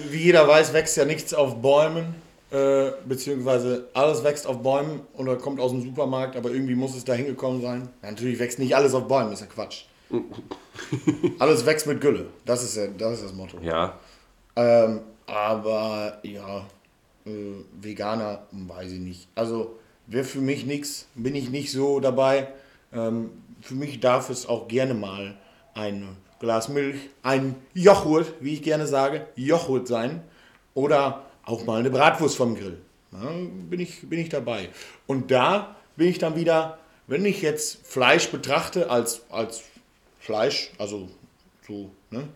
wie 0.09 0.17
jeder 0.17 0.47
weiß, 0.47 0.73
wächst 0.73 0.97
ja 0.97 1.05
nichts 1.05 1.33
auf 1.33 1.61
Bäumen, 1.61 2.15
äh, 2.51 2.91
beziehungsweise 3.05 3.87
alles 3.93 4.23
wächst 4.23 4.47
auf 4.47 4.61
Bäumen 4.61 5.01
oder 5.13 5.35
kommt 5.37 5.59
aus 5.59 5.71
dem 5.71 5.81
Supermarkt, 5.81 6.35
aber 6.35 6.49
irgendwie 6.51 6.75
muss 6.75 6.95
es 6.95 7.05
da 7.05 7.13
hingekommen 7.13 7.61
sein. 7.61 7.89
Ja, 8.01 8.11
natürlich 8.11 8.39
wächst 8.39 8.59
nicht 8.59 8.75
alles 8.75 8.93
auf 8.93 9.07
Bäumen, 9.07 9.31
ist 9.33 9.41
ja 9.41 9.45
Quatsch. 9.45 9.83
alles 11.39 11.65
wächst 11.65 11.85
mit 11.87 12.01
Gülle, 12.01 12.25
das 12.45 12.63
ist, 12.63 12.75
ja, 12.77 12.87
das, 12.97 13.13
ist 13.13 13.25
das 13.25 13.33
Motto. 13.33 13.57
Ja, 13.61 13.93
Ähm, 14.55 15.01
aber 15.27 16.17
ja, 16.23 16.65
äh, 17.29 17.83
Veganer, 17.83 18.47
weiß 18.51 18.91
ich 18.91 18.99
nicht. 18.99 19.27
Also 19.35 19.77
wäre 20.07 20.23
für 20.23 20.41
mich 20.41 20.65
nichts, 20.65 21.07
bin 21.15 21.35
ich 21.35 21.49
nicht 21.49 21.71
so 21.71 21.99
dabei. 21.99 22.47
Ähm, 22.93 23.31
für 23.61 23.75
mich 23.75 23.99
darf 23.99 24.29
es 24.29 24.47
auch 24.47 24.67
gerne 24.67 24.93
mal 24.93 25.37
ein 25.73 26.17
Glas 26.39 26.69
Milch, 26.69 27.09
ein 27.21 27.55
Joghurt, 27.73 28.33
wie 28.39 28.53
ich 28.53 28.63
gerne 28.63 28.87
sage, 28.87 29.27
Joghurt 29.35 29.87
sein. 29.87 30.23
Oder 30.73 31.25
auch 31.43 31.65
mal 31.65 31.79
eine 31.79 31.89
Bratwurst 31.89 32.37
vom 32.37 32.55
Grill. 32.55 32.79
Ja, 33.11 33.31
bin, 33.69 33.79
ich, 33.79 34.07
bin 34.07 34.19
ich 34.19 34.29
dabei. 34.29 34.69
Und 35.07 35.31
da 35.31 35.75
bin 35.97 36.07
ich 36.07 36.19
dann 36.19 36.35
wieder, 36.35 36.79
wenn 37.07 37.25
ich 37.25 37.41
jetzt 37.41 37.85
Fleisch 37.85 38.29
betrachte 38.29 38.89
als, 38.89 39.23
als 39.29 39.63
Fleisch, 40.19 40.71
also 40.77 41.09
so, 41.67 41.91
ne? 42.11 42.27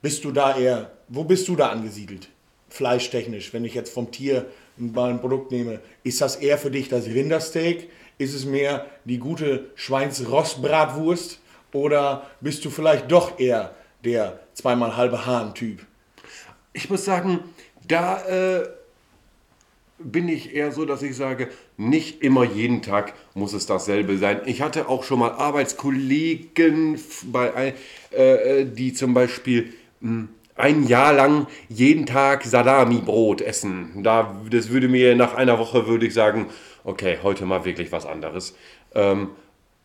Bist 0.00 0.24
du 0.24 0.30
da 0.30 0.56
eher, 0.56 0.92
wo 1.08 1.24
bist 1.24 1.48
du 1.48 1.56
da 1.56 1.70
angesiedelt? 1.70 2.28
Fleischtechnisch, 2.68 3.52
wenn 3.52 3.64
ich 3.64 3.74
jetzt 3.74 3.92
vom 3.92 4.10
Tier 4.10 4.46
mal 4.76 5.10
ein 5.10 5.20
Produkt 5.20 5.50
nehme, 5.50 5.80
ist 6.04 6.20
das 6.20 6.36
eher 6.36 6.58
für 6.58 6.70
dich 6.70 6.88
das 6.88 7.06
Rindersteak? 7.06 7.90
Ist 8.18 8.34
es 8.34 8.44
mehr 8.44 8.86
die 9.04 9.18
gute 9.18 9.70
Schweinsrostbratwurst? 9.74 11.40
Oder 11.72 12.26
bist 12.40 12.64
du 12.64 12.70
vielleicht 12.70 13.10
doch 13.10 13.38
eher 13.38 13.74
der 14.04 14.40
zweimal 14.54 14.96
halbe 14.96 15.26
Hahn-Typ? 15.26 15.86
ich 16.78 16.90
muss 16.90 17.04
sagen, 17.04 17.40
da 17.86 18.22
äh, 18.60 18.68
bin 19.98 20.28
ich 20.28 20.54
eher 20.54 20.70
so, 20.70 20.84
dass 20.84 21.02
ich 21.02 21.16
sage, 21.16 21.48
nicht 21.76 22.22
immer 22.22 22.44
jeden 22.44 22.82
Tag 22.82 23.14
muss 23.34 23.52
es 23.52 23.66
dasselbe 23.66 24.16
sein. 24.18 24.42
Ich 24.46 24.62
hatte 24.62 24.88
auch 24.88 25.02
schon 25.02 25.18
mal 25.18 25.32
Arbeitskollegen, 25.32 27.00
bei, 27.24 27.74
äh, 28.12 28.60
äh, 28.60 28.64
die 28.64 28.92
zum 28.92 29.12
Beispiel 29.12 29.74
mh, 30.00 30.28
ein 30.58 30.86
Jahr 30.86 31.12
lang 31.12 31.46
jeden 31.68 32.06
Tag 32.06 32.44
Salami-Brot 32.44 33.40
essen. 33.40 34.02
Da, 34.02 34.36
das 34.50 34.70
würde 34.70 34.88
mir 34.88 35.16
nach 35.16 35.34
einer 35.34 35.58
Woche, 35.58 35.86
würde 35.86 36.06
ich 36.06 36.14
sagen, 36.14 36.46
okay, 36.84 37.18
heute 37.22 37.46
mal 37.46 37.64
wirklich 37.64 37.92
was 37.92 38.06
anderes. 38.06 38.56
Ähm, 38.94 39.30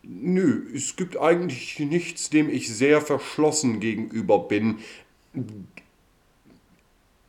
nö, 0.02 0.66
es 0.74 0.96
gibt 0.96 1.16
eigentlich 1.16 1.78
nichts, 1.78 2.30
dem 2.30 2.50
ich 2.50 2.74
sehr 2.74 3.00
verschlossen 3.00 3.80
gegenüber 3.80 4.40
bin. 4.40 4.78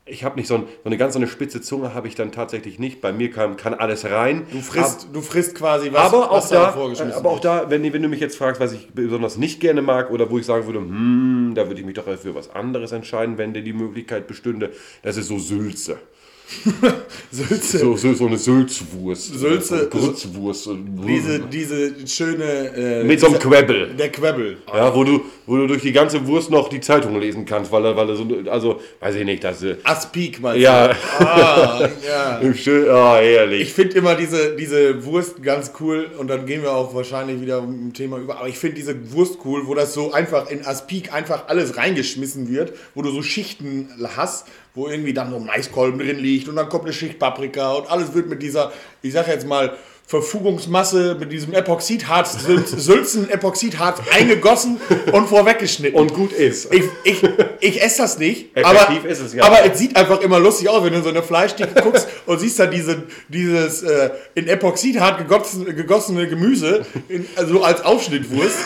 Ich 0.07 0.23
habe 0.23 0.35
nicht 0.35 0.47
so, 0.47 0.55
ein, 0.55 0.63
so 0.83 0.85
eine 0.85 0.97
ganz 0.97 1.13
so 1.13 1.19
eine 1.19 1.27
spitze 1.27 1.61
Zunge 1.61 1.95
habe 1.95 2.07
ich 2.07 2.13
dann 2.13 2.31
tatsächlich 2.31 2.77
nicht. 2.77 3.01
Bei 3.01 3.11
mir 3.11 3.31
kann, 3.31 3.57
kann 3.57 3.73
alles 3.73 4.05
rein. 4.05 4.45
Du 4.51 4.61
frisst, 4.61 5.07
du 5.11 5.21
frisst 5.21 5.55
quasi 5.55 5.91
was, 5.91 6.13
aber 6.13 6.29
auch 6.29 6.37
was 6.37 6.49
da 6.49 6.65
da, 6.65 6.71
vorgeschmissen 6.73 7.13
aber 7.13 7.29
auch 7.29 7.43
wird. 7.43 7.45
da, 7.45 7.69
wenn, 7.71 7.81
wenn 7.91 8.03
du 8.03 8.07
mich 8.07 8.19
jetzt 8.19 8.37
fragst, 8.37 8.61
was 8.61 8.73
ich 8.73 8.89
besonders 8.93 9.37
nicht 9.37 9.59
gerne 9.59 9.81
mag 9.81 10.11
oder 10.11 10.29
wo 10.29 10.37
ich 10.37 10.45
sagen 10.45 10.67
würde, 10.67 10.77
hm, 10.79 11.53
da 11.55 11.67
würde 11.67 11.79
ich 11.79 11.85
mich 11.87 11.95
doch 11.95 12.05
für 12.19 12.35
was 12.35 12.51
anderes 12.51 12.91
entscheiden, 12.91 13.39
wenn 13.39 13.53
dir 13.55 13.63
die 13.63 13.73
Möglichkeit 13.73 14.27
bestünde, 14.27 14.73
das 15.01 15.17
ist 15.17 15.27
so 15.27 15.39
Sülze. 15.39 15.97
Sülze. 17.31 17.79
So, 17.79 17.95
so, 17.97 18.13
so 18.13 18.27
eine 18.27 18.37
Sülzwurst. 18.37 19.33
Sülze- 19.33 19.87
Grützwurst. 19.89 20.69
Diese, 21.07 21.39
diese 21.39 22.07
schöne. 22.07 22.43
Äh, 22.75 23.03
Mit 23.03 23.19
so 23.19 23.27
einem 23.27 23.39
Quebbel. 23.39 23.93
Der 23.97 24.11
Quebbel. 24.11 24.57
Ja, 24.67 24.93
wo 24.95 25.03
du, 25.03 25.21
wo 25.45 25.57
du 25.57 25.67
durch 25.67 25.81
die 25.81 25.91
ganze 25.91 26.25
Wurst 26.27 26.49
noch 26.51 26.69
die 26.69 26.79
Zeitung 26.79 27.19
lesen 27.19 27.45
kannst, 27.45 27.71
weil 27.71 27.83
er, 27.85 27.95
weil 27.97 28.09
er 28.09 28.15
so, 28.15 28.27
also, 28.49 28.79
weiß 28.99 29.15
ich 29.15 29.25
nicht, 29.25 29.43
das, 29.43 29.63
äh, 29.63 29.75
Aspik 29.83 30.39
mal. 30.41 30.57
ja, 30.57 30.95
Ah, 31.19 31.89
ja. 32.07 32.39
ah, 32.93 33.17
herrlich. 33.17 33.61
Ich 33.63 33.73
finde 33.73 33.97
immer 33.97 34.15
diese, 34.15 34.55
diese 34.55 35.03
Wurst 35.05 35.41
ganz 35.43 35.71
cool 35.79 36.09
und 36.17 36.27
dann 36.27 36.45
gehen 36.45 36.61
wir 36.61 36.71
auch 36.71 36.93
wahrscheinlich 36.93 37.41
wieder 37.41 37.59
im 37.59 37.93
Thema 37.93 38.17
über. 38.17 38.37
Aber 38.37 38.47
ich 38.47 38.57
finde 38.57 38.75
diese 38.75 39.11
Wurst 39.11 39.39
cool, 39.45 39.63
wo 39.65 39.73
das 39.75 39.93
so 39.93 40.11
einfach 40.13 40.49
in 40.49 40.65
Aspik 40.65 41.13
einfach 41.13 41.47
alles 41.47 41.77
reingeschmissen 41.77 42.49
wird, 42.49 42.73
wo 42.93 43.01
du 43.01 43.11
so 43.11 43.21
Schichten 43.21 43.89
hast, 44.15 44.47
wo 44.75 44.87
irgendwie 44.87 45.13
dann 45.13 45.31
so 45.31 45.39
Maiskolben 45.39 45.99
drin 45.99 46.19
liegt 46.19 46.47
und 46.47 46.55
dann 46.57 46.69
kommt 46.69 46.83
eine 46.83 46.93
Schicht 46.93 47.17
Paprika 47.17 47.73
und 47.73 47.89
alles 47.89 48.13
wird 48.13 48.27
mit 48.27 48.41
dieser, 48.41 48.71
ich 49.01 49.13
sag 49.13 49.27
jetzt 49.27 49.47
mal, 49.47 49.75
Verfugungsmasse 50.07 51.17
mit 51.19 51.31
diesem 51.31 51.53
Epoxidharz, 51.53 52.37
Sül- 52.45 52.63
Sülzen-Epoxidharz 52.77 54.01
eingegossen 54.11 54.79
und 55.11 55.27
vorweggeschnitten. 55.27 55.99
Und 55.99 56.13
gut 56.13 56.31
ist. 56.31 56.71
Ich, 56.71 56.83
ich, 57.03 57.23
ich 57.59 57.81
esse 57.81 58.03
das 58.03 58.19
nicht, 58.19 58.55
Effektiv 58.55 58.99
aber, 58.99 59.09
ist 59.09 59.19
es, 59.19 59.33
ja. 59.33 59.43
aber 59.43 59.65
es 59.65 59.79
sieht 59.79 59.95
einfach 59.95 60.21
immer 60.21 60.39
lustig 60.39 60.69
aus, 60.69 60.83
wenn 60.83 60.91
du 60.91 60.99
in 60.99 61.03
so 61.03 61.09
eine 61.09 61.23
Fleischdicke 61.23 61.81
guckst 61.81 62.07
und 62.27 62.39
siehst 62.39 62.59
da 62.59 62.67
diese, 62.67 63.01
dieses 63.29 63.81
äh, 63.81 64.11
in 64.35 64.47
Epoxidhart 64.47 65.17
gegossen, 65.17 65.65
gegossene 65.75 66.27
Gemüse, 66.27 66.85
in, 67.07 67.25
also 67.35 67.63
als 67.63 67.81
Aufschnittwurst. 67.81 68.57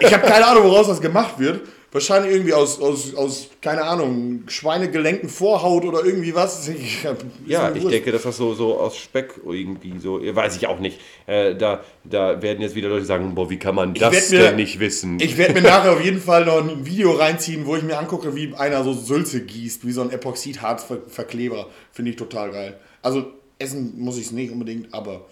Ich 0.00 0.12
habe 0.12 0.26
keine 0.26 0.46
Ahnung, 0.46 0.64
woraus 0.64 0.88
das 0.88 1.00
gemacht 1.00 1.38
wird. 1.38 1.60
Wahrscheinlich 1.92 2.32
irgendwie 2.32 2.54
aus, 2.54 2.80
aus, 2.80 3.14
aus 3.14 3.48
keine 3.60 3.82
Ahnung, 3.84 4.44
Schweinegelenken, 4.48 5.28
Vorhaut 5.28 5.84
oder 5.84 6.02
irgendwie 6.04 6.34
was. 6.34 6.66
Ich, 6.74 7.04
Ja, 7.46 7.70
ich 7.74 7.84
denke, 7.86 8.10
dass 8.12 8.22
das 8.22 8.38
so, 8.38 8.54
so 8.54 8.80
aus 8.80 8.96
Speck 8.96 9.34
irgendwie 9.44 9.98
so, 9.98 10.18
weiß 10.22 10.56
ich 10.56 10.66
auch 10.68 10.78
nicht. 10.78 10.98
Äh, 11.26 11.54
da, 11.54 11.84
da 12.02 12.40
werden 12.40 12.62
jetzt 12.62 12.74
wieder 12.74 12.88
Leute 12.88 13.04
sagen, 13.04 13.34
boah, 13.34 13.50
wie 13.50 13.58
kann 13.58 13.74
man 13.74 13.92
das 13.92 14.30
mir- 14.30 14.38
denn 14.38 14.56
nicht 14.56 14.80
wissen? 14.80 15.20
Ich 15.20 15.36
werde 15.36 15.52
mir 15.52 15.60
nachher 15.68 15.92
auf 15.92 16.02
jeden 16.02 16.20
Fall 16.20 16.46
noch 16.46 16.66
ein 16.66 16.86
Video 16.86 17.12
reinziehen, 17.12 17.66
wo 17.66 17.76
ich 17.76 17.82
mir 17.82 17.98
angucke, 17.98 18.34
wie 18.34 18.54
einer 18.54 18.82
so 18.84 18.94
Sülze 18.94 19.42
gießt, 19.44 19.86
wie 19.86 19.92
so 19.92 20.00
ein 20.00 20.10
Epoxidharzverkleber. 20.10 21.66
Finde 21.92 22.10
ich 22.12 22.16
total 22.16 22.50
geil. 22.52 22.80
Also 23.02 23.26
essen 23.58 23.98
muss 23.98 24.16
ich 24.16 24.26
es 24.26 24.32
nicht 24.32 24.50
unbedingt, 24.50 24.92
aber 24.94 25.26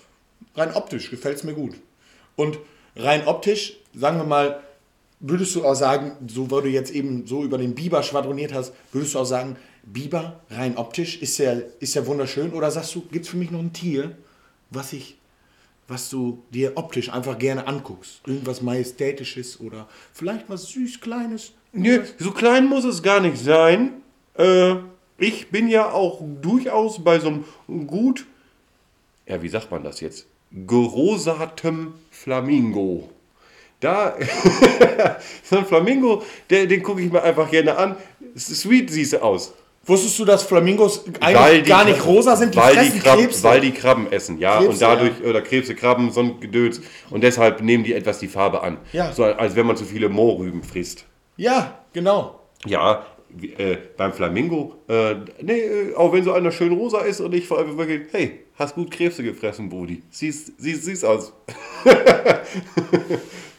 rein 0.54 0.74
optisch 0.74 1.10
gefällt 1.10 1.36
es 1.38 1.44
mir 1.44 1.54
gut. 1.54 1.74
Und 2.36 2.58
rein 2.96 3.26
optisch, 3.26 3.76
sagen 3.94 4.18
wir 4.18 4.24
mal, 4.24 4.60
würdest 5.20 5.54
du 5.54 5.64
auch 5.64 5.74
sagen, 5.74 6.12
so 6.26 6.50
weil 6.50 6.62
du 6.62 6.68
jetzt 6.68 6.90
eben 6.92 7.26
so 7.26 7.44
über 7.44 7.58
den 7.58 7.74
Biber 7.74 8.02
schwadroniert 8.02 8.52
hast, 8.52 8.72
würdest 8.92 9.14
du 9.14 9.20
auch 9.20 9.24
sagen, 9.24 9.56
Biber 9.82 10.40
rein 10.50 10.76
optisch 10.76 11.20
ist 11.22 11.38
ja, 11.38 11.52
ist 11.78 11.94
ja 11.94 12.06
wunderschön? 12.06 12.52
Oder 12.52 12.70
sagst 12.70 12.94
du, 12.94 13.02
gibt 13.02 13.24
es 13.24 13.30
für 13.30 13.36
mich 13.36 13.50
noch 13.50 13.60
ein 13.60 13.72
Tier, 13.72 14.16
was 14.70 14.92
ich 14.92 15.16
was 15.90 16.08
du 16.08 16.44
dir 16.50 16.72
optisch 16.76 17.12
einfach 17.12 17.36
gerne 17.36 17.66
anguckst. 17.66 18.20
Irgendwas 18.24 18.62
Majestätisches 18.62 19.58
oder 19.58 19.88
vielleicht 20.12 20.48
was 20.48 20.68
süß 20.68 21.00
Kleines. 21.00 21.52
Nö, 21.72 22.04
so 22.18 22.30
klein 22.30 22.68
muss 22.68 22.84
es 22.84 23.02
gar 23.02 23.20
nicht 23.20 23.36
sein. 23.36 23.94
Äh, 24.34 24.76
ich 25.18 25.48
bin 25.48 25.68
ja 25.68 25.90
auch 25.90 26.22
durchaus 26.40 27.02
bei 27.02 27.18
so 27.18 27.28
einem 27.28 27.86
gut, 27.86 28.26
ja, 29.26 29.42
wie 29.42 29.48
sagt 29.48 29.70
man 29.70 29.82
das 29.82 30.00
jetzt? 30.00 30.26
Gerosatem 30.52 31.94
Flamingo. 32.10 33.10
Da, 33.80 34.14
so 35.42 35.56
ein 35.58 35.64
Flamingo, 35.64 36.22
der, 36.50 36.66
den 36.66 36.82
gucke 36.82 37.00
ich 37.00 37.10
mir 37.10 37.22
einfach 37.22 37.50
gerne 37.50 37.76
an. 37.76 37.96
Sweet 38.36 38.90
siehst 38.90 39.14
du 39.14 39.22
aus. 39.22 39.54
Wusstest 39.86 40.18
du, 40.18 40.26
dass 40.26 40.42
Flamingos 40.42 41.04
eigentlich 41.20 41.64
gar 41.64 41.86
nicht 41.86 42.04
rosa 42.04 42.36
sind? 42.36 42.54
Die 42.54 42.58
weil 42.58 42.74
fressen 42.74 42.92
die 42.92 43.00
Krabben, 43.00 43.24
Krebse. 43.24 43.42
Weil 43.42 43.60
die 43.60 43.72
Krabben 43.72 44.12
essen, 44.12 44.38
ja. 44.38 44.58
Krebse, 44.58 44.70
und 44.70 44.82
dadurch, 44.82 45.24
oder 45.24 45.40
Krebse, 45.40 45.74
Krabben, 45.74 46.12
so 46.12 46.20
ein 46.20 46.40
Gedöns. 46.40 46.82
Und 47.08 47.24
deshalb 47.24 47.62
nehmen 47.62 47.82
die 47.82 47.94
etwas 47.94 48.18
die 48.18 48.28
Farbe 48.28 48.62
an. 48.62 48.76
Ja. 48.92 49.12
So 49.12 49.24
als 49.24 49.56
wenn 49.56 49.66
man 49.66 49.76
zu 49.76 49.84
viele 49.84 50.10
Mohrrüben 50.10 50.62
frisst. 50.62 51.06
ja, 51.36 51.78
genau. 51.92 52.36
Ja, 52.66 53.06
äh, 53.56 53.78
beim 53.96 54.12
Flamingo, 54.12 54.74
äh, 54.86 55.14
nee, 55.40 55.60
äh, 55.60 55.94
auch 55.94 56.12
wenn 56.12 56.24
so 56.24 56.32
einer 56.32 56.52
schön 56.52 56.72
rosa 56.72 57.00
ist 57.00 57.20
und 57.20 57.34
ich 57.34 57.48
vor 57.48 57.58
allem 57.58 57.78
wirklich, 57.78 58.02
hey, 58.12 58.40
hast 58.56 58.74
gut 58.74 58.90
Krebse 58.90 59.22
gefressen, 59.22 59.70
Brudi. 59.70 60.02
Siehst, 60.10 60.52
siehst, 60.58 60.84
siehst 60.84 61.04
aus. 61.06 61.32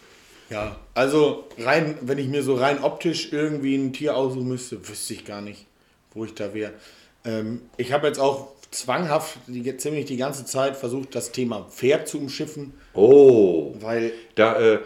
Ja, 0.52 0.76
also 0.94 1.46
rein, 1.58 1.98
wenn 2.02 2.18
ich 2.18 2.28
mir 2.28 2.44
so 2.44 2.56
rein 2.56 2.84
optisch 2.84 3.32
irgendwie 3.32 3.76
ein 3.76 3.94
Tier 3.94 4.18
aussuchen 4.18 4.50
müsste, 4.50 4.88
wüsste 4.88 5.14
ich 5.14 5.24
gar 5.24 5.42
nicht, 5.42 5.66
wo 6.14 6.26
ich 6.26 6.36
da 6.36 6.54
wäre. 6.54 6.74
Ähm, 7.24 7.62
ich 7.78 7.94
habe 7.94 8.08
jetzt 8.08 8.20
auch 8.20 8.50
zwanghaft 8.70 9.38
die, 9.48 9.78
ziemlich 9.78 10.06
die 10.06 10.18
ganze 10.18 10.44
Zeit 10.44 10.76
versucht, 10.76 11.16
das 11.16 11.32
Thema 11.32 11.68
Pferd 11.70 12.08
zu 12.10 12.18
umschiffen, 12.18 12.74
Oh. 12.94 13.74
weil 13.80 14.12
Da, 14.36 14.60
äh, 14.60 14.80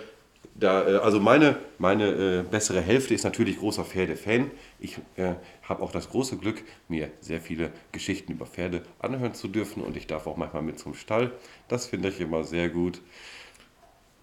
da, 0.54 0.88
äh, 0.88 0.96
also 0.98 1.20
meine, 1.20 1.58
meine 1.80 2.10
äh, 2.10 2.44
bessere 2.44 2.82
Hälfte 2.82 3.16
ist 3.16 3.24
natürlich 3.24 3.58
großer 3.58 3.86
Pferdefan. 3.86 4.52
Ich 4.80 4.98
äh, 5.18 5.34
habe 5.64 5.82
auch 5.82 5.92
das 5.92 6.10
große 6.10 6.38
Glück, 6.38 6.64
mir 6.88 7.10
sehr 7.22 7.42
viele 7.42 7.72
Geschichten 7.92 8.34
über 8.34 8.46
Pferde 8.46 8.84
anhören 9.00 9.34
zu 9.34 9.48
dürfen 9.48 9.82
und 9.82 9.98
ich 9.98 10.06
darf 10.06 10.28
auch 10.28 10.38
manchmal 10.38 10.62
mit 10.62 10.78
zum 10.78 10.94
Stall. 10.94 11.32
Das 11.68 11.88
finde 11.88 12.10
ich 12.10 12.20
immer 12.22 12.44
sehr 12.44 12.70
gut. 12.70 13.02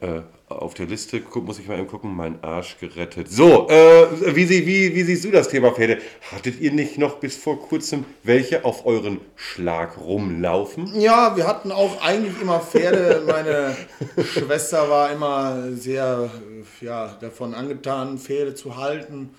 Äh, 0.03 0.23
auf 0.49 0.75
der 0.75 0.87
Liste 0.87 1.21
gu- 1.21 1.41
muss 1.41 1.59
ich 1.61 1.69
mal 1.69 1.79
eben 1.79 1.87
gucken, 1.87 2.15
mein 2.15 2.43
Arsch 2.43 2.77
gerettet. 2.81 3.31
So, 3.31 3.69
äh, 3.71 4.35
wie, 4.35 4.45
sie, 4.45 4.67
wie, 4.67 4.95
wie 4.95 5.03
siehst 5.05 5.25
du 5.25 5.31
das 5.31 5.49
Thema 5.49 5.71
Pferde? 5.73 5.99
Hattet 6.33 6.61
ihr 6.61 6.73
nicht 6.73 6.99
noch 6.99 7.17
bis 7.21 7.37
vor 7.37 7.59
kurzem 7.63 8.05
welche 8.25 8.65
auf 8.65 8.85
euren 8.85 9.21
Schlag 9.37 9.97
rumlaufen? 9.99 11.01
Ja, 11.01 11.37
wir 11.37 11.47
hatten 11.47 11.71
auch 11.73 12.03
eigentlich 12.03 12.41
immer 12.43 12.59
Pferde. 12.61 13.23
Meine 13.27 13.77
Schwester 14.25 14.91
war 14.91 15.13
immer 15.13 15.71
sehr 15.73 16.29
äh, 16.81 16.85
ja, 16.85 17.17
davon 17.21 17.55
angetan, 17.55 18.19
Pferde 18.19 18.55
zu 18.55 18.77
halten, 18.77 19.31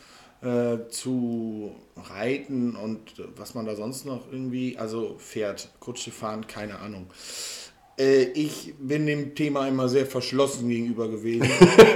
äh, 0.41 0.88
zu 0.89 1.76
reiten 2.10 2.76
und 2.76 3.19
äh, 3.19 3.23
was 3.36 3.54
man 3.54 3.65
da 3.65 3.76
sonst 3.76 4.06
noch 4.06 4.32
irgendwie, 4.32 4.78
also 4.78 5.15
Pferd, 5.19 5.69
Kutsche 5.80 6.12
fahren, 6.12 6.47
keine 6.47 6.80
Ahnung. 6.80 7.08
Äh, 7.97 8.23
ich 8.34 8.73
bin 8.79 9.06
dem 9.06 9.36
Thema 9.36 9.67
immer 9.67 9.89
sehr 9.89 10.06
verschlossen 10.06 10.69
gegenüber 10.69 11.08
gewesen. 11.08 11.49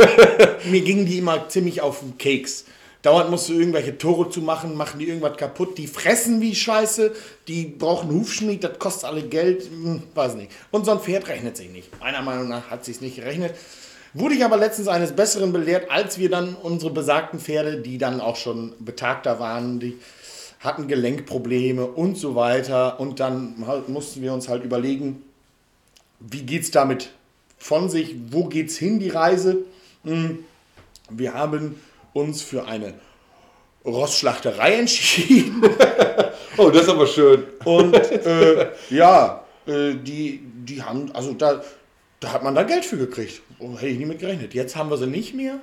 Mir 0.69 0.81
gingen 0.81 1.05
die 1.05 1.19
immer 1.19 1.49
ziemlich 1.49 1.81
auf 1.81 1.99
den 1.99 2.17
Keks. 2.17 2.65
Dauernd 3.01 3.29
musst 3.29 3.47
du 3.47 3.53
irgendwelche 3.53 3.97
Tore 3.97 4.29
zu 4.29 4.41
machen, 4.41 4.75
machen 4.75 4.99
die 4.99 5.07
irgendwas 5.07 5.37
kaputt. 5.37 5.77
Die 5.77 5.87
fressen 5.87 6.41
wie 6.41 6.55
Scheiße, 6.55 7.13
die 7.47 7.65
brauchen 7.65 8.11
Hufschmied, 8.11 8.63
das 8.63 8.79
kostet 8.79 9.05
alle 9.05 9.21
Geld, 9.21 9.69
hm, 9.69 10.03
weiß 10.13 10.35
nicht. 10.35 10.51
Und 10.71 10.85
so 10.85 10.91
ein 10.91 10.99
Pferd 10.99 11.27
rechnet 11.27 11.55
sich 11.55 11.69
nicht. 11.69 11.99
Meiner 11.99 12.21
Meinung 12.21 12.49
nach 12.49 12.69
hat 12.69 12.83
sich 12.83 12.99
nicht 12.99 13.15
gerechnet. 13.17 13.53
Wurde 14.13 14.35
ich 14.35 14.43
aber 14.43 14.57
letztens 14.57 14.87
eines 14.87 15.15
Besseren 15.15 15.53
belehrt, 15.53 15.91
als 15.91 16.17
wir 16.17 16.29
dann 16.29 16.55
unsere 16.55 16.91
besagten 16.91 17.39
Pferde, 17.39 17.81
die 17.81 17.97
dann 17.97 18.19
auch 18.19 18.35
schon 18.35 18.73
betagter 18.79 19.39
waren, 19.39 19.79
die 19.79 19.97
hatten 20.59 20.87
Gelenkprobleme 20.87 21.85
und 21.85 22.17
so 22.17 22.35
weiter. 22.35 22.99
Und 22.99 23.19
dann 23.19 23.63
halt 23.67 23.89
mussten 23.89 24.21
wir 24.21 24.33
uns 24.33 24.49
halt 24.49 24.63
überlegen, 24.63 25.23
wie 26.19 26.43
geht's 26.43 26.71
damit 26.71 27.11
von 27.57 27.89
sich? 27.89 28.15
Wo 28.29 28.45
geht's 28.45 28.77
hin, 28.77 28.99
die 28.99 29.09
Reise? 29.09 29.57
Hm, 30.03 30.39
Wir 31.09 31.33
haben 31.33 31.75
uns 32.13 32.41
für 32.41 32.65
eine 32.67 32.93
Rossschlachterei 33.85 34.75
entschieden. 34.75 35.63
Oh, 36.59 36.71
das 36.71 36.83
ist 36.83 36.89
aber 36.89 37.05
schön. 37.05 37.43
Und 37.65 37.93
äh, 37.93 38.71
ja, 38.89 39.43
äh, 39.67 39.93
die, 39.93 40.41
die 40.43 40.81
haben, 40.81 41.11
also 41.11 41.33
da, 41.33 41.61
da 42.19 42.33
hat 42.33 42.43
man 42.43 42.55
da 42.55 42.63
Geld 42.63 42.83
für 42.83 42.97
gekriegt. 42.97 43.43
Oh, 43.59 43.75
hätte 43.75 43.87
ich 43.87 43.99
nie 43.99 44.05
mit 44.05 44.17
gerechnet. 44.17 44.55
Jetzt 44.55 44.75
haben 44.75 44.89
wir 44.89 44.97
sie 44.97 45.05
nicht 45.05 45.35
mehr. 45.35 45.59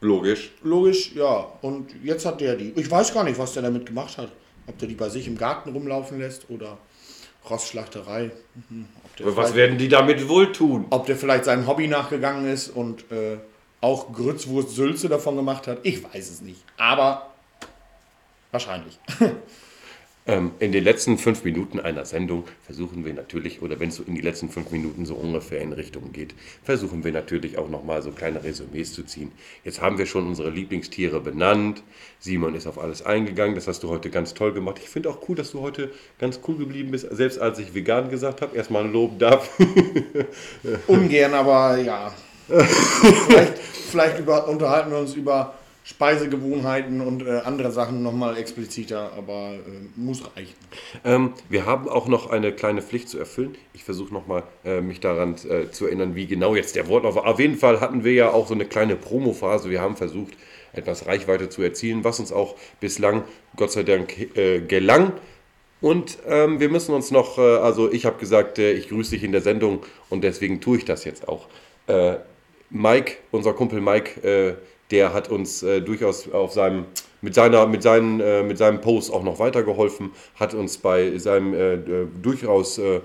Logisch. 0.00 0.52
Logisch, 0.62 1.12
ja. 1.14 1.46
Und 1.60 1.90
jetzt 2.02 2.24
hat 2.24 2.40
der 2.40 2.56
die. 2.56 2.72
Ich 2.76 2.90
weiß 2.90 3.12
gar 3.12 3.22
nicht, 3.24 3.38
was 3.38 3.52
der 3.52 3.64
damit 3.64 3.84
gemacht 3.84 4.16
hat. 4.16 4.30
Ob 4.66 4.78
der 4.78 4.88
die 4.88 4.94
bei 4.94 5.10
sich 5.10 5.26
im 5.26 5.36
Garten 5.36 5.72
rumlaufen 5.72 6.18
lässt 6.18 6.48
oder 6.48 6.78
Rossschlachterei. 7.48 8.30
Mhm. 8.68 8.88
Was 9.20 9.54
werden 9.54 9.78
die 9.78 9.88
damit 9.88 10.28
wohl 10.28 10.52
tun? 10.52 10.86
ob 10.90 11.06
der 11.06 11.16
vielleicht 11.16 11.44
seinem 11.44 11.66
Hobby 11.66 11.88
nachgegangen 11.88 12.46
ist 12.46 12.68
und 12.68 13.10
äh, 13.10 13.38
auch 13.80 14.12
Grützwurst 14.12 14.70
Sülze 14.74 15.08
davon 15.08 15.36
gemacht 15.36 15.66
hat. 15.66 15.78
Ich 15.82 16.02
weiß 16.02 16.30
es 16.30 16.40
nicht. 16.40 16.62
Aber 16.76 17.30
wahrscheinlich. 18.50 18.98
Ähm, 20.28 20.52
in 20.58 20.72
den 20.72 20.84
letzten 20.84 21.16
fünf 21.16 21.42
Minuten 21.42 21.80
einer 21.80 22.04
Sendung 22.04 22.44
versuchen 22.66 23.06
wir 23.06 23.14
natürlich, 23.14 23.62
oder 23.62 23.80
wenn 23.80 23.88
es 23.88 23.96
so 23.96 24.02
in 24.02 24.14
die 24.14 24.20
letzten 24.20 24.50
fünf 24.50 24.70
Minuten 24.70 25.06
so 25.06 25.14
ungefähr 25.14 25.62
in 25.62 25.72
Richtung 25.72 26.12
geht, 26.12 26.34
versuchen 26.62 27.02
wir 27.02 27.12
natürlich 27.12 27.56
auch 27.56 27.70
nochmal 27.70 28.02
so 28.02 28.10
kleine 28.10 28.44
Resümees 28.44 28.92
zu 28.92 29.04
ziehen. 29.04 29.32
Jetzt 29.64 29.80
haben 29.80 29.96
wir 29.96 30.04
schon 30.04 30.26
unsere 30.26 30.50
Lieblingstiere 30.50 31.20
benannt. 31.20 31.82
Simon 32.18 32.54
ist 32.54 32.66
auf 32.66 32.78
alles 32.78 33.00
eingegangen. 33.00 33.54
Das 33.54 33.68
hast 33.68 33.82
du 33.82 33.88
heute 33.88 34.10
ganz 34.10 34.34
toll 34.34 34.52
gemacht. 34.52 34.78
Ich 34.82 34.90
finde 34.90 35.08
auch 35.08 35.26
cool, 35.30 35.34
dass 35.34 35.52
du 35.52 35.62
heute 35.62 35.90
ganz 36.18 36.40
cool 36.46 36.58
geblieben 36.58 36.90
bist, 36.90 37.06
selbst 37.10 37.38
als 37.38 37.58
ich 37.58 37.74
vegan 37.74 38.10
gesagt 38.10 38.42
habe. 38.42 38.54
Erstmal 38.54 38.84
ein 38.84 38.92
Lob 38.92 39.18
dafür. 39.18 40.26
Ungern, 40.88 41.32
aber 41.32 41.78
ja. 41.78 42.12
vielleicht 42.48 43.58
vielleicht 43.88 44.18
über, 44.18 44.46
unterhalten 44.48 44.90
wir 44.90 44.98
uns 44.98 45.14
über 45.14 45.57
Speisegewohnheiten 45.88 47.00
und 47.00 47.26
äh, 47.26 47.40
andere 47.46 47.72
Sachen 47.72 48.02
nochmal 48.02 48.36
expliziter, 48.36 49.10
aber 49.16 49.54
äh, 49.54 49.58
muss 49.96 50.22
reichen. 50.36 50.52
Ähm, 51.02 51.32
wir 51.48 51.64
haben 51.64 51.88
auch 51.88 52.08
noch 52.08 52.28
eine 52.28 52.52
kleine 52.52 52.82
Pflicht 52.82 53.08
zu 53.08 53.18
erfüllen. 53.18 53.56
Ich 53.72 53.84
versuche 53.84 54.12
nochmal 54.12 54.42
äh, 54.66 54.82
mich 54.82 55.00
daran 55.00 55.36
äh, 55.48 55.70
zu 55.70 55.86
erinnern, 55.86 56.14
wie 56.14 56.26
genau 56.26 56.54
jetzt 56.54 56.76
der 56.76 56.88
Wortlauf 56.88 57.14
war. 57.14 57.26
Auf 57.26 57.40
jeden 57.40 57.56
Fall 57.56 57.80
hatten 57.80 58.04
wir 58.04 58.12
ja 58.12 58.30
auch 58.30 58.48
so 58.48 58.52
eine 58.52 58.66
kleine 58.66 58.96
Promophase. 58.96 59.70
Wir 59.70 59.80
haben 59.80 59.96
versucht, 59.96 60.34
etwas 60.74 61.06
Reichweite 61.06 61.48
zu 61.48 61.62
erzielen, 61.62 62.04
was 62.04 62.20
uns 62.20 62.32
auch 62.32 62.56
bislang, 62.80 63.24
Gott 63.56 63.72
sei 63.72 63.82
Dank, 63.82 64.36
äh, 64.36 64.60
gelang. 64.60 65.14
Und 65.80 66.18
ähm, 66.28 66.60
wir 66.60 66.68
müssen 66.68 66.94
uns 66.94 67.10
noch, 67.10 67.38
äh, 67.38 67.40
also 67.40 67.90
ich 67.90 68.04
habe 68.04 68.18
gesagt, 68.18 68.58
ich 68.58 68.90
grüße 68.90 69.12
dich 69.12 69.24
in 69.24 69.32
der 69.32 69.40
Sendung 69.40 69.86
und 70.10 70.22
deswegen 70.22 70.60
tue 70.60 70.76
ich 70.76 70.84
das 70.84 71.04
jetzt 71.04 71.28
auch. 71.28 71.48
Mike, 72.68 73.14
unser 73.30 73.54
Kumpel 73.54 73.80
Mike, 73.80 74.58
der 74.90 75.12
hat 75.12 75.30
uns 75.30 75.62
äh, 75.62 75.80
durchaus 75.80 76.28
auf 76.32 76.52
seinem, 76.52 76.86
mit, 77.20 77.34
seiner, 77.34 77.66
mit, 77.66 77.82
seinen, 77.82 78.20
äh, 78.20 78.42
mit 78.42 78.58
seinem 78.58 78.80
Post 78.80 79.12
auch 79.12 79.22
noch 79.22 79.38
weitergeholfen, 79.38 80.10
hat 80.36 80.54
uns 80.54 80.78
bei 80.78 81.18
seinem 81.18 81.54
äh, 81.54 81.74
äh 81.74 82.06
durchaus 82.22 82.78
äh, 82.78 82.96
äh, 82.96 83.00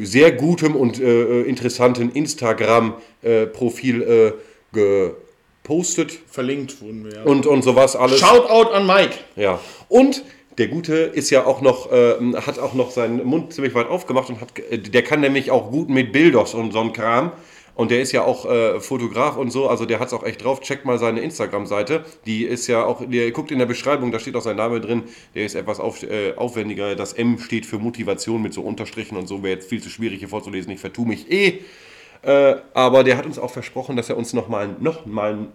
sehr 0.00 0.32
gutem 0.32 0.74
und 0.76 0.98
interessanten 0.98 2.10
Instagram-Profil 2.10 4.34
gepostet. 4.72 6.18
Verlinkt 6.30 6.80
wurden 6.82 7.04
wir. 7.04 7.14
Ja. 7.14 7.22
Und, 7.22 7.46
und 7.46 7.62
sowas 7.62 7.96
alles. 7.96 8.20
Shoutout 8.20 8.72
an 8.72 8.86
Mike. 8.86 9.14
Ja. 9.36 9.60
Und 9.88 10.24
der 10.58 10.68
Gute 10.68 10.94
ist 10.94 11.30
ja 11.30 11.46
auch 11.46 11.62
noch, 11.62 11.90
äh, 11.90 12.16
hat 12.34 12.58
auch 12.58 12.74
noch 12.74 12.90
seinen 12.90 13.24
Mund 13.24 13.54
ziemlich 13.54 13.74
weit 13.74 13.88
aufgemacht 13.88 14.28
und 14.28 14.42
hat, 14.42 14.52
der 14.70 15.02
kann 15.02 15.20
nämlich 15.20 15.50
auch 15.50 15.70
gut 15.70 15.88
mit 15.88 16.12
Bildos 16.12 16.52
und 16.52 16.72
so 16.72 16.80
ein 16.80 16.92
Kram. 16.92 17.32
Und 17.74 17.90
der 17.90 18.00
ist 18.00 18.12
ja 18.12 18.24
auch 18.24 18.44
äh, 18.46 18.80
Fotograf 18.80 19.36
und 19.36 19.50
so, 19.50 19.68
also 19.68 19.86
der 19.86 20.00
hat 20.00 20.08
es 20.08 20.12
auch 20.12 20.24
echt 20.24 20.44
drauf. 20.44 20.60
Checkt 20.60 20.84
mal 20.84 20.98
seine 20.98 21.20
Instagram-Seite. 21.20 22.04
Die 22.26 22.44
ist 22.44 22.66
ja 22.66 22.84
auch, 22.84 23.00
ihr 23.08 23.30
guckt 23.30 23.50
in 23.50 23.58
der 23.58 23.66
Beschreibung, 23.66 24.12
da 24.12 24.18
steht 24.18 24.36
auch 24.36 24.42
sein 24.42 24.56
Name 24.56 24.80
drin. 24.80 25.04
Der 25.34 25.46
ist 25.46 25.54
etwas 25.54 25.80
auf, 25.80 26.02
äh, 26.02 26.34
aufwendiger. 26.36 26.94
Das 26.96 27.12
M 27.12 27.38
steht 27.38 27.66
für 27.66 27.78
Motivation 27.78 28.42
mit 28.42 28.52
so 28.52 28.62
Unterstrichen 28.62 29.16
und 29.16 29.26
so. 29.26 29.42
Wäre 29.42 29.54
jetzt 29.54 29.68
viel 29.68 29.82
zu 29.82 29.88
schwierig 29.88 30.18
hier 30.18 30.28
vorzulesen. 30.28 30.72
Ich 30.72 30.80
vertue 30.80 31.06
mich 31.06 31.30
eh. 31.30 31.60
Äh, 32.22 32.56
aber 32.74 33.04
der 33.04 33.16
hat 33.16 33.26
uns 33.26 33.38
auch 33.38 33.50
versprochen, 33.50 33.96
dass 33.96 34.10
er 34.10 34.16
uns 34.16 34.32
nochmal 34.32 34.76
noch 34.78 35.06
mal 35.06 35.32
ein 35.32 35.48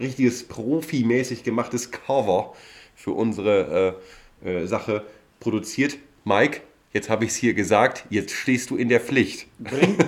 richtiges 0.00 0.46
profimäßig 0.46 1.42
gemachtes 1.42 1.90
Cover 1.90 2.54
für 2.94 3.12
unsere 3.12 3.98
äh, 4.42 4.48
äh, 4.48 4.66
Sache 4.66 5.02
produziert. 5.40 5.98
Mike, 6.24 6.60
Jetzt 6.94 7.10
habe 7.10 7.24
ich 7.24 7.32
es 7.32 7.36
hier 7.36 7.54
gesagt, 7.54 8.04
jetzt 8.08 8.32
stehst 8.32 8.70
du 8.70 8.76
in 8.76 8.88
der 8.88 9.00
Pflicht. 9.00 9.48
Bring, 9.58 9.98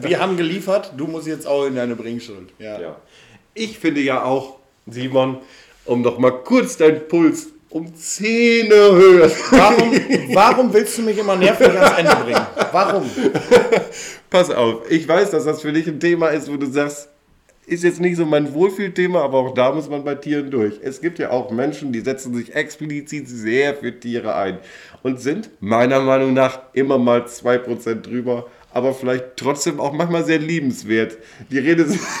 wir 0.00 0.18
haben 0.18 0.36
geliefert, 0.36 0.92
du 0.96 1.06
musst 1.06 1.28
jetzt 1.28 1.46
auch 1.46 1.64
in 1.66 1.76
deine 1.76 1.94
Bringschuld. 1.94 2.48
Ja. 2.58 2.80
ja. 2.80 2.96
Ich 3.54 3.78
finde 3.78 4.00
ja 4.00 4.24
auch, 4.24 4.58
Simon, 4.88 5.38
um 5.84 6.02
doch 6.02 6.18
mal 6.18 6.32
kurz 6.32 6.76
deinen 6.76 7.06
Puls 7.06 7.46
um 7.70 7.94
Zähne 7.94 8.74
höher. 8.74 9.30
Warum, 9.50 9.92
warum 10.34 10.72
willst 10.72 10.98
du 10.98 11.02
mich 11.02 11.16
immer 11.16 11.36
nervig 11.36 11.68
ans 11.68 11.96
Ende 11.96 12.16
bringen? 12.16 12.46
Warum? 12.72 13.08
Pass 14.28 14.50
auf, 14.50 14.90
ich 14.90 15.06
weiß, 15.06 15.30
dass 15.30 15.44
das 15.44 15.62
für 15.62 15.72
dich 15.72 15.86
ein 15.86 16.00
Thema 16.00 16.30
ist, 16.30 16.50
wo 16.50 16.56
du 16.56 16.66
sagst, 16.66 17.08
ist 17.66 17.82
jetzt 17.82 18.00
nicht 18.00 18.16
so 18.16 18.24
mein 18.24 18.54
Wohlfühlthema, 18.54 19.20
aber 19.22 19.38
auch 19.38 19.52
da 19.52 19.72
muss 19.72 19.88
man 19.88 20.04
bei 20.04 20.14
Tieren 20.14 20.50
durch. 20.50 20.74
Es 20.82 21.00
gibt 21.00 21.18
ja 21.18 21.30
auch 21.30 21.50
Menschen, 21.50 21.92
die 21.92 22.00
setzen 22.00 22.32
sich 22.34 22.54
explizit 22.54 23.28
sehr 23.28 23.74
für 23.74 23.98
Tiere 23.98 24.36
ein 24.36 24.58
und 25.02 25.20
sind 25.20 25.50
meiner 25.60 26.00
Meinung 26.00 26.32
nach 26.32 26.60
immer 26.74 26.96
mal 26.96 27.22
2% 27.22 28.02
drüber, 28.02 28.46
aber 28.72 28.94
vielleicht 28.94 29.36
trotzdem 29.36 29.80
auch 29.80 29.92
manchmal 29.92 30.24
sehr 30.24 30.38
liebenswert. 30.38 31.18
Die 31.50 31.58
Rede 31.58 31.82
ist, 31.82 31.98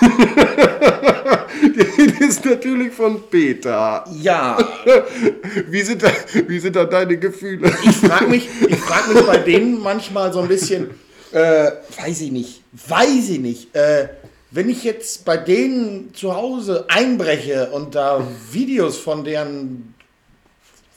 die 1.62 2.02
Rede 2.02 2.24
ist 2.24 2.44
natürlich 2.44 2.92
von 2.92 3.22
Peter. 3.30 4.04
Ja. 4.20 4.58
Wie 5.68 5.82
sind 5.82 6.02
da, 6.02 6.10
wie 6.48 6.58
sind 6.58 6.74
da 6.74 6.84
deine 6.84 7.16
Gefühle? 7.18 7.72
Ich 7.84 7.96
frage 7.96 8.26
mich, 8.26 8.48
frag 8.48 9.14
mich 9.14 9.24
bei 9.24 9.38
denen 9.38 9.80
manchmal 9.80 10.32
so 10.32 10.40
ein 10.40 10.48
bisschen, 10.48 10.90
äh, 11.32 11.70
weiß 12.00 12.20
ich 12.22 12.32
nicht, 12.32 12.62
weiß 12.88 13.30
ich 13.30 13.40
nicht, 13.40 13.74
äh, 13.74 14.08
wenn 14.56 14.70
ich 14.70 14.84
jetzt 14.84 15.26
bei 15.26 15.36
denen 15.36 16.14
zu 16.14 16.34
Hause 16.34 16.86
einbreche 16.88 17.68
und 17.72 17.94
da 17.94 18.26
Videos 18.50 18.96
von 18.96 19.22
deren, 19.22 19.94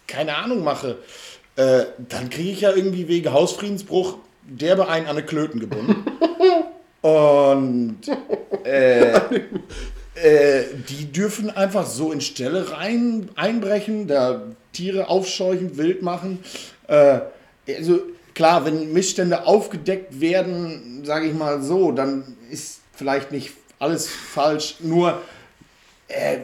keine 0.07 0.37
Ahnung, 0.37 0.63
mache, 0.63 0.97
äh, 1.57 1.83
dann 2.07 2.29
kriege 2.29 2.51
ich 2.51 2.61
ja 2.61 2.71
irgendwie 2.73 3.09
wegen 3.09 3.33
Hausfriedensbruch 3.33 4.17
derbe 4.43 4.87
einen 4.87 5.07
an 5.07 5.17
eine 5.17 5.25
Klöten 5.25 5.59
gebunden. 5.59 6.05
und 7.01 7.99
äh, 8.63 9.13
äh, 10.15 10.63
die 10.87 11.11
dürfen 11.11 11.49
einfach 11.49 11.85
so 11.85 12.13
in 12.13 12.21
Stelle 12.21 12.71
rein 12.71 13.27
einbrechen, 13.35 14.07
da 14.07 14.41
Tiere 14.71 15.09
aufscheuchen, 15.09 15.77
wild 15.77 16.01
machen. 16.01 16.39
Äh, 16.87 17.19
also 17.67 17.99
klar, 18.33 18.63
wenn 18.63 18.93
Missstände 18.93 19.45
aufgedeckt 19.45 20.21
werden, 20.21 21.01
sage 21.03 21.27
ich 21.27 21.33
mal 21.33 21.61
so, 21.61 21.91
dann 21.91 22.37
ist 22.49 22.78
vielleicht 22.99 23.31
nicht 23.31 23.51
alles 23.79 24.07
falsch, 24.07 24.75
nur 24.81 25.21
äh, 26.09 26.39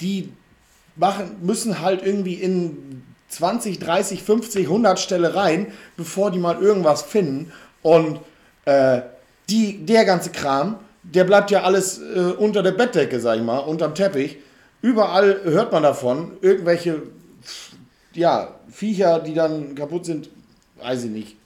die 0.00 0.32
machen, 0.96 1.36
müssen 1.42 1.80
halt 1.80 2.04
irgendwie 2.04 2.34
in 2.34 3.04
20, 3.28 3.78
30, 3.78 4.22
50, 4.22 4.66
100 4.66 4.98
Stelle 4.98 5.34
rein, 5.34 5.72
bevor 5.96 6.30
die 6.32 6.40
mal 6.40 6.60
irgendwas 6.60 7.02
finden. 7.02 7.52
Und 7.82 8.20
äh, 8.64 9.02
die, 9.48 9.86
der 9.86 10.04
ganze 10.04 10.30
Kram, 10.30 10.76
der 11.04 11.24
bleibt 11.24 11.50
ja 11.50 11.62
alles 11.62 11.98
äh, 11.98 12.32
unter 12.36 12.62
der 12.62 12.72
Bettdecke, 12.72 13.20
sag 13.20 13.36
ich 13.36 13.42
mal, 13.42 13.58
unterm 13.58 13.94
Teppich. 13.94 14.38
Überall 14.82 15.40
hört 15.44 15.72
man 15.72 15.84
davon. 15.84 16.32
Irgendwelche 16.40 17.02
ja, 18.12 18.56
Viecher, 18.68 19.20
die 19.20 19.34
dann 19.34 19.76
kaputt 19.76 20.04
sind, 20.04 20.28
weiß 20.82 21.04
ich 21.04 21.10
nicht. 21.10 21.36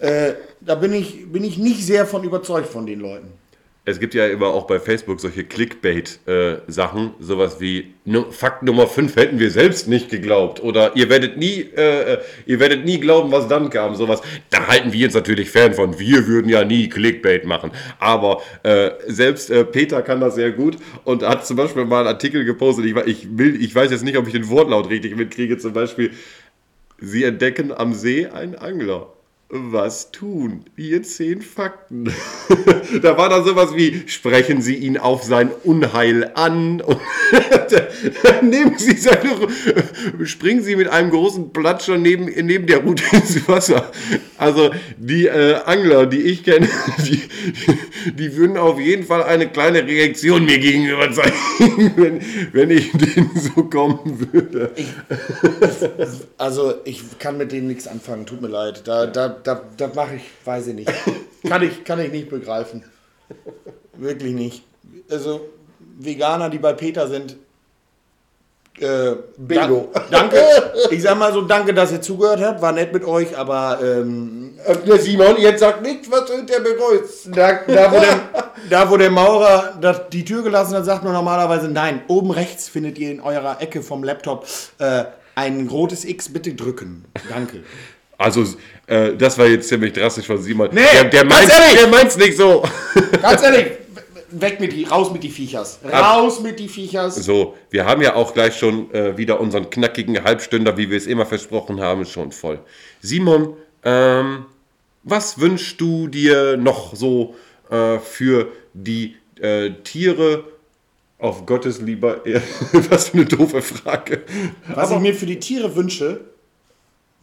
Äh, 0.00 0.34
da 0.60 0.74
bin 0.74 0.92
ich, 0.92 1.30
bin 1.30 1.44
ich 1.44 1.56
nicht 1.56 1.86
sehr 1.86 2.04
von 2.04 2.24
überzeugt 2.24 2.68
von 2.68 2.84
den 2.84 2.98
Leuten 2.98 3.41
es 3.84 3.98
gibt 3.98 4.14
ja 4.14 4.28
immer 4.28 4.46
auch 4.46 4.68
bei 4.68 4.78
Facebook 4.78 5.20
solche 5.20 5.42
Clickbait-Sachen, 5.42 7.06
äh, 7.06 7.10
sowas 7.18 7.60
wie 7.60 7.94
Fakt 8.30 8.62
Nummer 8.62 8.86
5 8.86 9.16
hätten 9.16 9.40
wir 9.40 9.50
selbst 9.50 9.88
nicht 9.88 10.08
geglaubt 10.08 10.62
oder 10.62 10.94
ihr 10.94 11.08
werdet 11.08 11.36
nie, 11.36 11.66
äh, 11.76 12.14
äh, 12.14 12.18
ihr 12.46 12.60
werdet 12.60 12.84
nie 12.84 13.00
glauben, 13.00 13.32
was 13.32 13.48
dann 13.48 13.70
kam, 13.70 13.96
sowas. 13.96 14.22
Da 14.50 14.68
halten 14.68 14.92
wir 14.92 15.06
uns 15.06 15.14
natürlich 15.14 15.50
fern 15.50 15.74
von. 15.74 15.98
Wir 15.98 16.28
würden 16.28 16.48
ja 16.48 16.64
nie 16.64 16.88
Clickbait 16.88 17.44
machen. 17.44 17.72
Aber 17.98 18.40
äh, 18.62 18.92
selbst 19.08 19.50
äh, 19.50 19.64
Peter 19.64 20.02
kann 20.02 20.20
das 20.20 20.36
sehr 20.36 20.52
gut 20.52 20.76
und 21.02 21.24
hat 21.24 21.44
zum 21.44 21.56
Beispiel 21.56 21.84
mal 21.84 22.00
einen 22.00 22.08
Artikel 22.08 22.44
gepostet. 22.44 22.84
Ich, 22.84 22.96
ich, 23.06 23.36
will, 23.36 23.60
ich 23.60 23.74
weiß 23.74 23.90
jetzt 23.90 24.04
nicht, 24.04 24.16
ob 24.16 24.28
ich 24.28 24.32
den 24.32 24.48
Wortlaut 24.48 24.90
richtig 24.90 25.16
mitkriege. 25.16 25.58
Zum 25.58 25.72
Beispiel, 25.72 26.12
sie 26.98 27.24
entdecken 27.24 27.72
am 27.72 27.94
See 27.94 28.26
einen 28.26 28.54
Angler 28.54 29.08
was 29.52 30.10
tun? 30.12 30.64
Hier 30.76 31.02
zehn 31.02 31.42
Fakten. 31.42 32.10
da 33.02 33.18
war 33.18 33.28
dann 33.28 33.44
sowas 33.44 33.76
wie, 33.76 34.04
sprechen 34.06 34.62
Sie 34.62 34.76
ihn 34.76 34.96
auf 34.96 35.24
sein 35.24 35.50
Unheil 35.62 36.32
an. 36.34 36.80
Und 36.80 37.02
nehmen 38.42 38.76
Sie 38.78 38.96
seine, 38.96 39.48
springen 40.24 40.62
Sie 40.62 40.76
mit 40.76 40.88
einem 40.88 41.10
großen 41.10 41.52
Platscher 41.52 41.98
neben, 41.98 42.26
neben 42.26 42.66
der 42.66 42.78
Route 42.78 43.04
ins 43.12 43.46
Wasser. 43.48 43.90
Also 44.38 44.70
die 44.98 45.26
äh, 45.26 45.54
Angler, 45.64 46.06
die 46.06 46.22
ich 46.22 46.44
kenne, 46.44 46.68
die, 47.06 47.22
die 48.12 48.36
würden 48.36 48.56
auf 48.56 48.80
jeden 48.80 49.04
Fall 49.04 49.22
eine 49.22 49.48
kleine 49.48 49.86
Reaktion 49.86 50.44
mir 50.44 50.58
gegenüber 50.58 51.10
zeigen, 51.12 51.92
wenn, 51.96 52.20
wenn 52.52 52.70
ich 52.70 52.92
denen 52.92 53.30
so 53.36 53.64
kommen 53.64 54.28
würde. 54.32 54.72
Ich, 54.76 54.88
also 56.38 56.74
ich 56.84 57.18
kann 57.18 57.38
mit 57.38 57.52
denen 57.52 57.68
nichts 57.68 57.86
anfangen, 57.86 58.26
tut 58.26 58.40
mir 58.40 58.48
leid. 58.48 58.82
Da, 58.84 59.06
da, 59.06 59.28
da, 59.28 59.62
da 59.76 59.90
mache 59.94 60.16
ich, 60.16 60.22
weiß 60.44 60.68
ich 60.68 60.74
nicht. 60.74 60.92
Kann 61.48 61.62
ich, 61.62 61.84
kann 61.84 62.00
ich 62.00 62.12
nicht 62.12 62.30
begreifen. 62.30 62.84
Wirklich 63.96 64.32
nicht. 64.32 64.64
Also, 65.10 65.48
Veganer, 65.98 66.50
die 66.50 66.58
bei 66.58 66.72
Peter 66.72 67.08
sind, 67.08 67.36
äh, 68.80 69.16
Bingo. 69.36 69.90
Da, 69.92 70.02
danke. 70.10 70.38
Ich 70.90 71.02
sag 71.02 71.18
mal 71.18 71.32
so, 71.32 71.42
danke, 71.42 71.74
dass 71.74 71.92
ihr 71.92 72.00
zugehört 72.00 72.40
habt. 72.40 72.62
War 72.62 72.72
nett 72.72 72.92
mit 72.92 73.04
euch, 73.04 73.36
aber. 73.36 73.78
Ähm, 73.82 74.54
der 74.86 74.98
Simon, 74.98 75.36
jetzt 75.38 75.60
sagt 75.60 75.82
nichts, 75.82 76.10
was 76.10 76.24
der 76.26 76.60
begrüßt. 76.60 77.28
Da, 77.34 77.60
da, 77.66 77.92
wo 77.92 78.00
der, 78.00 78.20
da, 78.70 78.90
wo 78.90 78.96
der 78.96 79.10
Maurer 79.10 79.78
das, 79.80 80.02
die 80.10 80.24
Tür 80.24 80.42
gelassen 80.42 80.76
hat, 80.76 80.84
sagt 80.84 81.04
man 81.04 81.12
normalerweise 81.12 81.68
nein. 81.68 82.02
Oben 82.08 82.30
rechts 82.30 82.68
findet 82.68 82.98
ihr 82.98 83.10
in 83.10 83.20
eurer 83.20 83.60
Ecke 83.60 83.82
vom 83.82 84.04
Laptop 84.04 84.46
äh, 84.78 85.04
Ein 85.34 85.68
rotes 85.68 86.04
X 86.04 86.32
bitte 86.32 86.54
drücken. 86.54 87.04
Danke. 87.28 87.64
Also, 88.18 88.44
äh, 88.86 89.16
das 89.16 89.36
war 89.36 89.46
jetzt 89.46 89.68
ziemlich 89.68 89.92
drastisch 89.92 90.26
von 90.26 90.40
Simon. 90.40 90.68
Nee, 90.72 90.82
der, 90.92 91.04
der, 91.04 91.24
der 91.24 91.88
meint's 91.88 92.16
nicht 92.16 92.36
so. 92.36 92.62
Ganz 93.20 93.42
ehrlich, 93.42 93.66
weg 94.40 94.60
mit 94.60 94.72
die, 94.72 94.84
raus 94.84 95.12
mit 95.12 95.22
die 95.22 95.30
Viechers. 95.30 95.80
Raus 95.84 96.40
mit 96.40 96.58
die 96.58 96.68
Viechers. 96.68 97.16
So, 97.16 97.54
wir 97.70 97.84
haben 97.86 98.02
ja 98.02 98.14
auch 98.14 98.34
gleich 98.34 98.56
schon 98.56 98.92
äh, 98.92 99.16
wieder 99.16 99.40
unseren 99.40 99.70
knackigen 99.70 100.22
Halbstünder, 100.24 100.76
wie 100.76 100.90
wir 100.90 100.96
es 100.96 101.06
immer 101.06 101.26
versprochen 101.26 101.80
haben, 101.80 102.04
schon 102.04 102.32
voll. 102.32 102.60
Simon, 103.00 103.56
ähm, 103.84 104.46
was 105.02 105.40
wünschst 105.40 105.80
du 105.80 106.08
dir 106.08 106.56
noch 106.56 106.94
so 106.94 107.34
äh, 107.70 107.98
für 107.98 108.48
die 108.74 109.16
äh, 109.40 109.70
Tiere 109.84 110.44
auf 111.18 111.46
Gottes 111.46 111.80
lieber 111.80 112.20
Was 112.90 113.08
für 113.08 113.18
eine 113.18 113.26
doofe 113.26 113.62
Frage. 113.62 114.22
Was 114.74 114.90
ich 114.90 114.98
mir 114.98 115.14
für 115.14 115.26
die 115.26 115.38
Tiere 115.38 115.74
wünsche. 115.74 116.20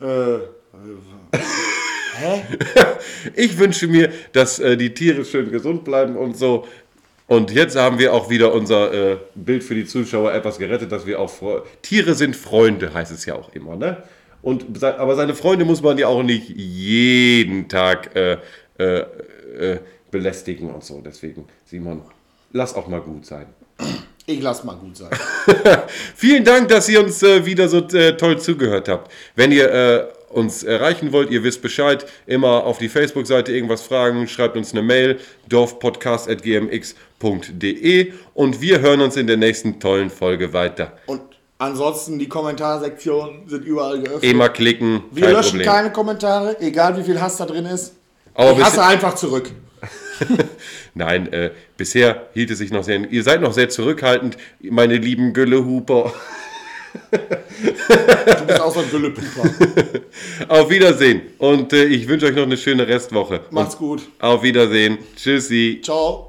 Äh, 0.02 0.06
hä? 2.18 2.44
Ich 3.36 3.58
wünsche 3.58 3.88
mir, 3.88 4.12
dass 4.32 4.60
äh, 4.60 4.78
die 4.78 4.94
Tiere 4.94 5.26
schön 5.26 5.52
gesund 5.52 5.84
bleiben 5.84 6.16
und 6.16 6.38
so. 6.38 6.66
Und 7.30 7.52
jetzt 7.52 7.76
haben 7.76 8.00
wir 8.00 8.12
auch 8.12 8.32
wieder 8.32 8.56
unser 8.56 8.92
äh, 8.92 9.18
Bild 9.36 9.64
für 9.64 9.76
die 9.76 9.86
Zuschauer 9.86 10.34
etwas 10.34 10.58
gerettet, 10.58 10.92
dass 10.92 11.06
wir 11.06 11.20
auch 11.20 11.30
Fre 11.30 11.62
Tiere 11.84 12.16
sind 12.16 12.36
Freunde, 12.36 12.92
heißt 12.92 13.12
es 13.12 13.24
ja 13.28 13.36
auch 13.36 13.54
immer, 13.54 13.76
ne? 13.76 14.02
Und 14.42 14.84
aber 14.84 15.16
seine 15.16 15.36
Freunde 15.36 15.64
muss 15.64 15.84
man 15.84 16.00
ja 16.00 16.08
auch 16.08 16.24
nicht 16.24 16.50
jeden 16.50 17.70
Tag 17.70 18.16
äh, 18.16 18.38
äh, 18.80 19.06
äh, 19.60 19.80
belästigen 20.10 20.74
und 20.74 20.84
so. 20.84 21.02
Deswegen, 21.06 21.46
Simon, 21.66 22.02
lass 22.52 22.74
auch 22.74 22.88
mal 22.88 23.02
gut 23.02 23.28
sein. 23.28 23.46
Ich 24.26 24.42
lass 24.42 24.64
mal 24.64 24.78
gut 24.78 24.98
sein. 24.98 25.12
Vielen 26.16 26.44
Dank, 26.44 26.70
dass 26.70 26.90
ihr 26.90 27.04
uns 27.04 27.22
äh, 27.22 27.46
wieder 27.46 27.70
so 27.70 27.88
äh, 27.90 28.18
toll 28.18 28.40
zugehört 28.40 28.90
habt. 28.90 29.12
Wenn 29.36 29.52
ihr 29.52 29.72
äh, 29.72 30.04
uns 30.30 30.64
erreichen 30.64 31.12
wollt, 31.12 31.32
ihr 31.32 31.44
wisst 31.44 31.62
Bescheid, 31.62 32.06
immer 32.26 32.66
auf 32.66 32.78
die 32.78 32.90
Facebook-Seite 32.90 33.52
irgendwas 33.52 33.82
fragen, 33.82 34.28
schreibt 34.28 34.58
uns 34.58 34.72
eine 34.72 34.82
Mail, 34.82 35.20
dorfpodcast.gmx.de 35.48 38.14
und 38.34 38.62
wir 38.62 38.82
hören 38.82 39.02
uns 39.02 39.18
in 39.18 39.28
der 39.28 39.38
nächsten 39.38 39.80
tollen 39.80 40.10
Folge 40.10 40.54
weiter. 40.54 40.94
Und 41.08 41.22
ansonsten, 41.58 42.20
die 42.20 42.30
Kommentarsektionen 42.30 43.48
sind 43.48 43.66
überall 43.66 44.00
geöffnet. 44.02 44.24
Immer 44.24 44.50
klicken, 44.50 45.04
Wir 45.12 45.30
löschen 45.30 45.60
Problem. 45.60 45.68
keine 45.68 45.92
Kommentare, 45.92 46.60
egal 46.62 46.98
wie 46.98 47.04
viel 47.04 47.20
Hass 47.20 47.38
da 47.38 47.46
drin 47.46 47.66
ist. 47.66 47.96
Aber 48.34 48.52
ich 48.52 48.64
hasse 48.64 48.84
einfach 48.84 49.16
zurück. 49.16 49.52
Nein, 50.94 51.32
äh, 51.32 51.52
bisher 51.78 52.28
hielt 52.34 52.52
es 52.52 52.58
sich 52.60 52.72
noch 52.72 52.84
sehr. 52.84 53.10
Ihr 53.10 53.24
seid 53.24 53.42
noch 53.42 53.54
sehr 53.54 53.70
zurückhaltend, 53.70 54.38
meine 54.62 54.98
lieben 54.98 55.34
Güllehuper. 55.34 56.14
Du 57.12 58.46
bist 58.46 58.62
auch 58.62 58.74
so 58.74 58.82
ein 58.82 58.90
Güllepuper. 58.90 59.50
Auf 60.48 60.70
Wiedersehen 60.70 61.22
und 61.38 61.74
äh, 61.74 61.86
ich 61.86 62.08
wünsche 62.08 62.28
euch 62.28 62.36
noch 62.36 62.44
eine 62.44 62.58
schöne 62.58 62.88
Restwoche. 62.88 63.42
Macht's 63.52 63.78
gut. 63.78 64.04
Auf 64.20 64.44
Wiedersehen. 64.44 65.00
Tschüssi. 65.16 65.82
Ciao. 65.84 66.29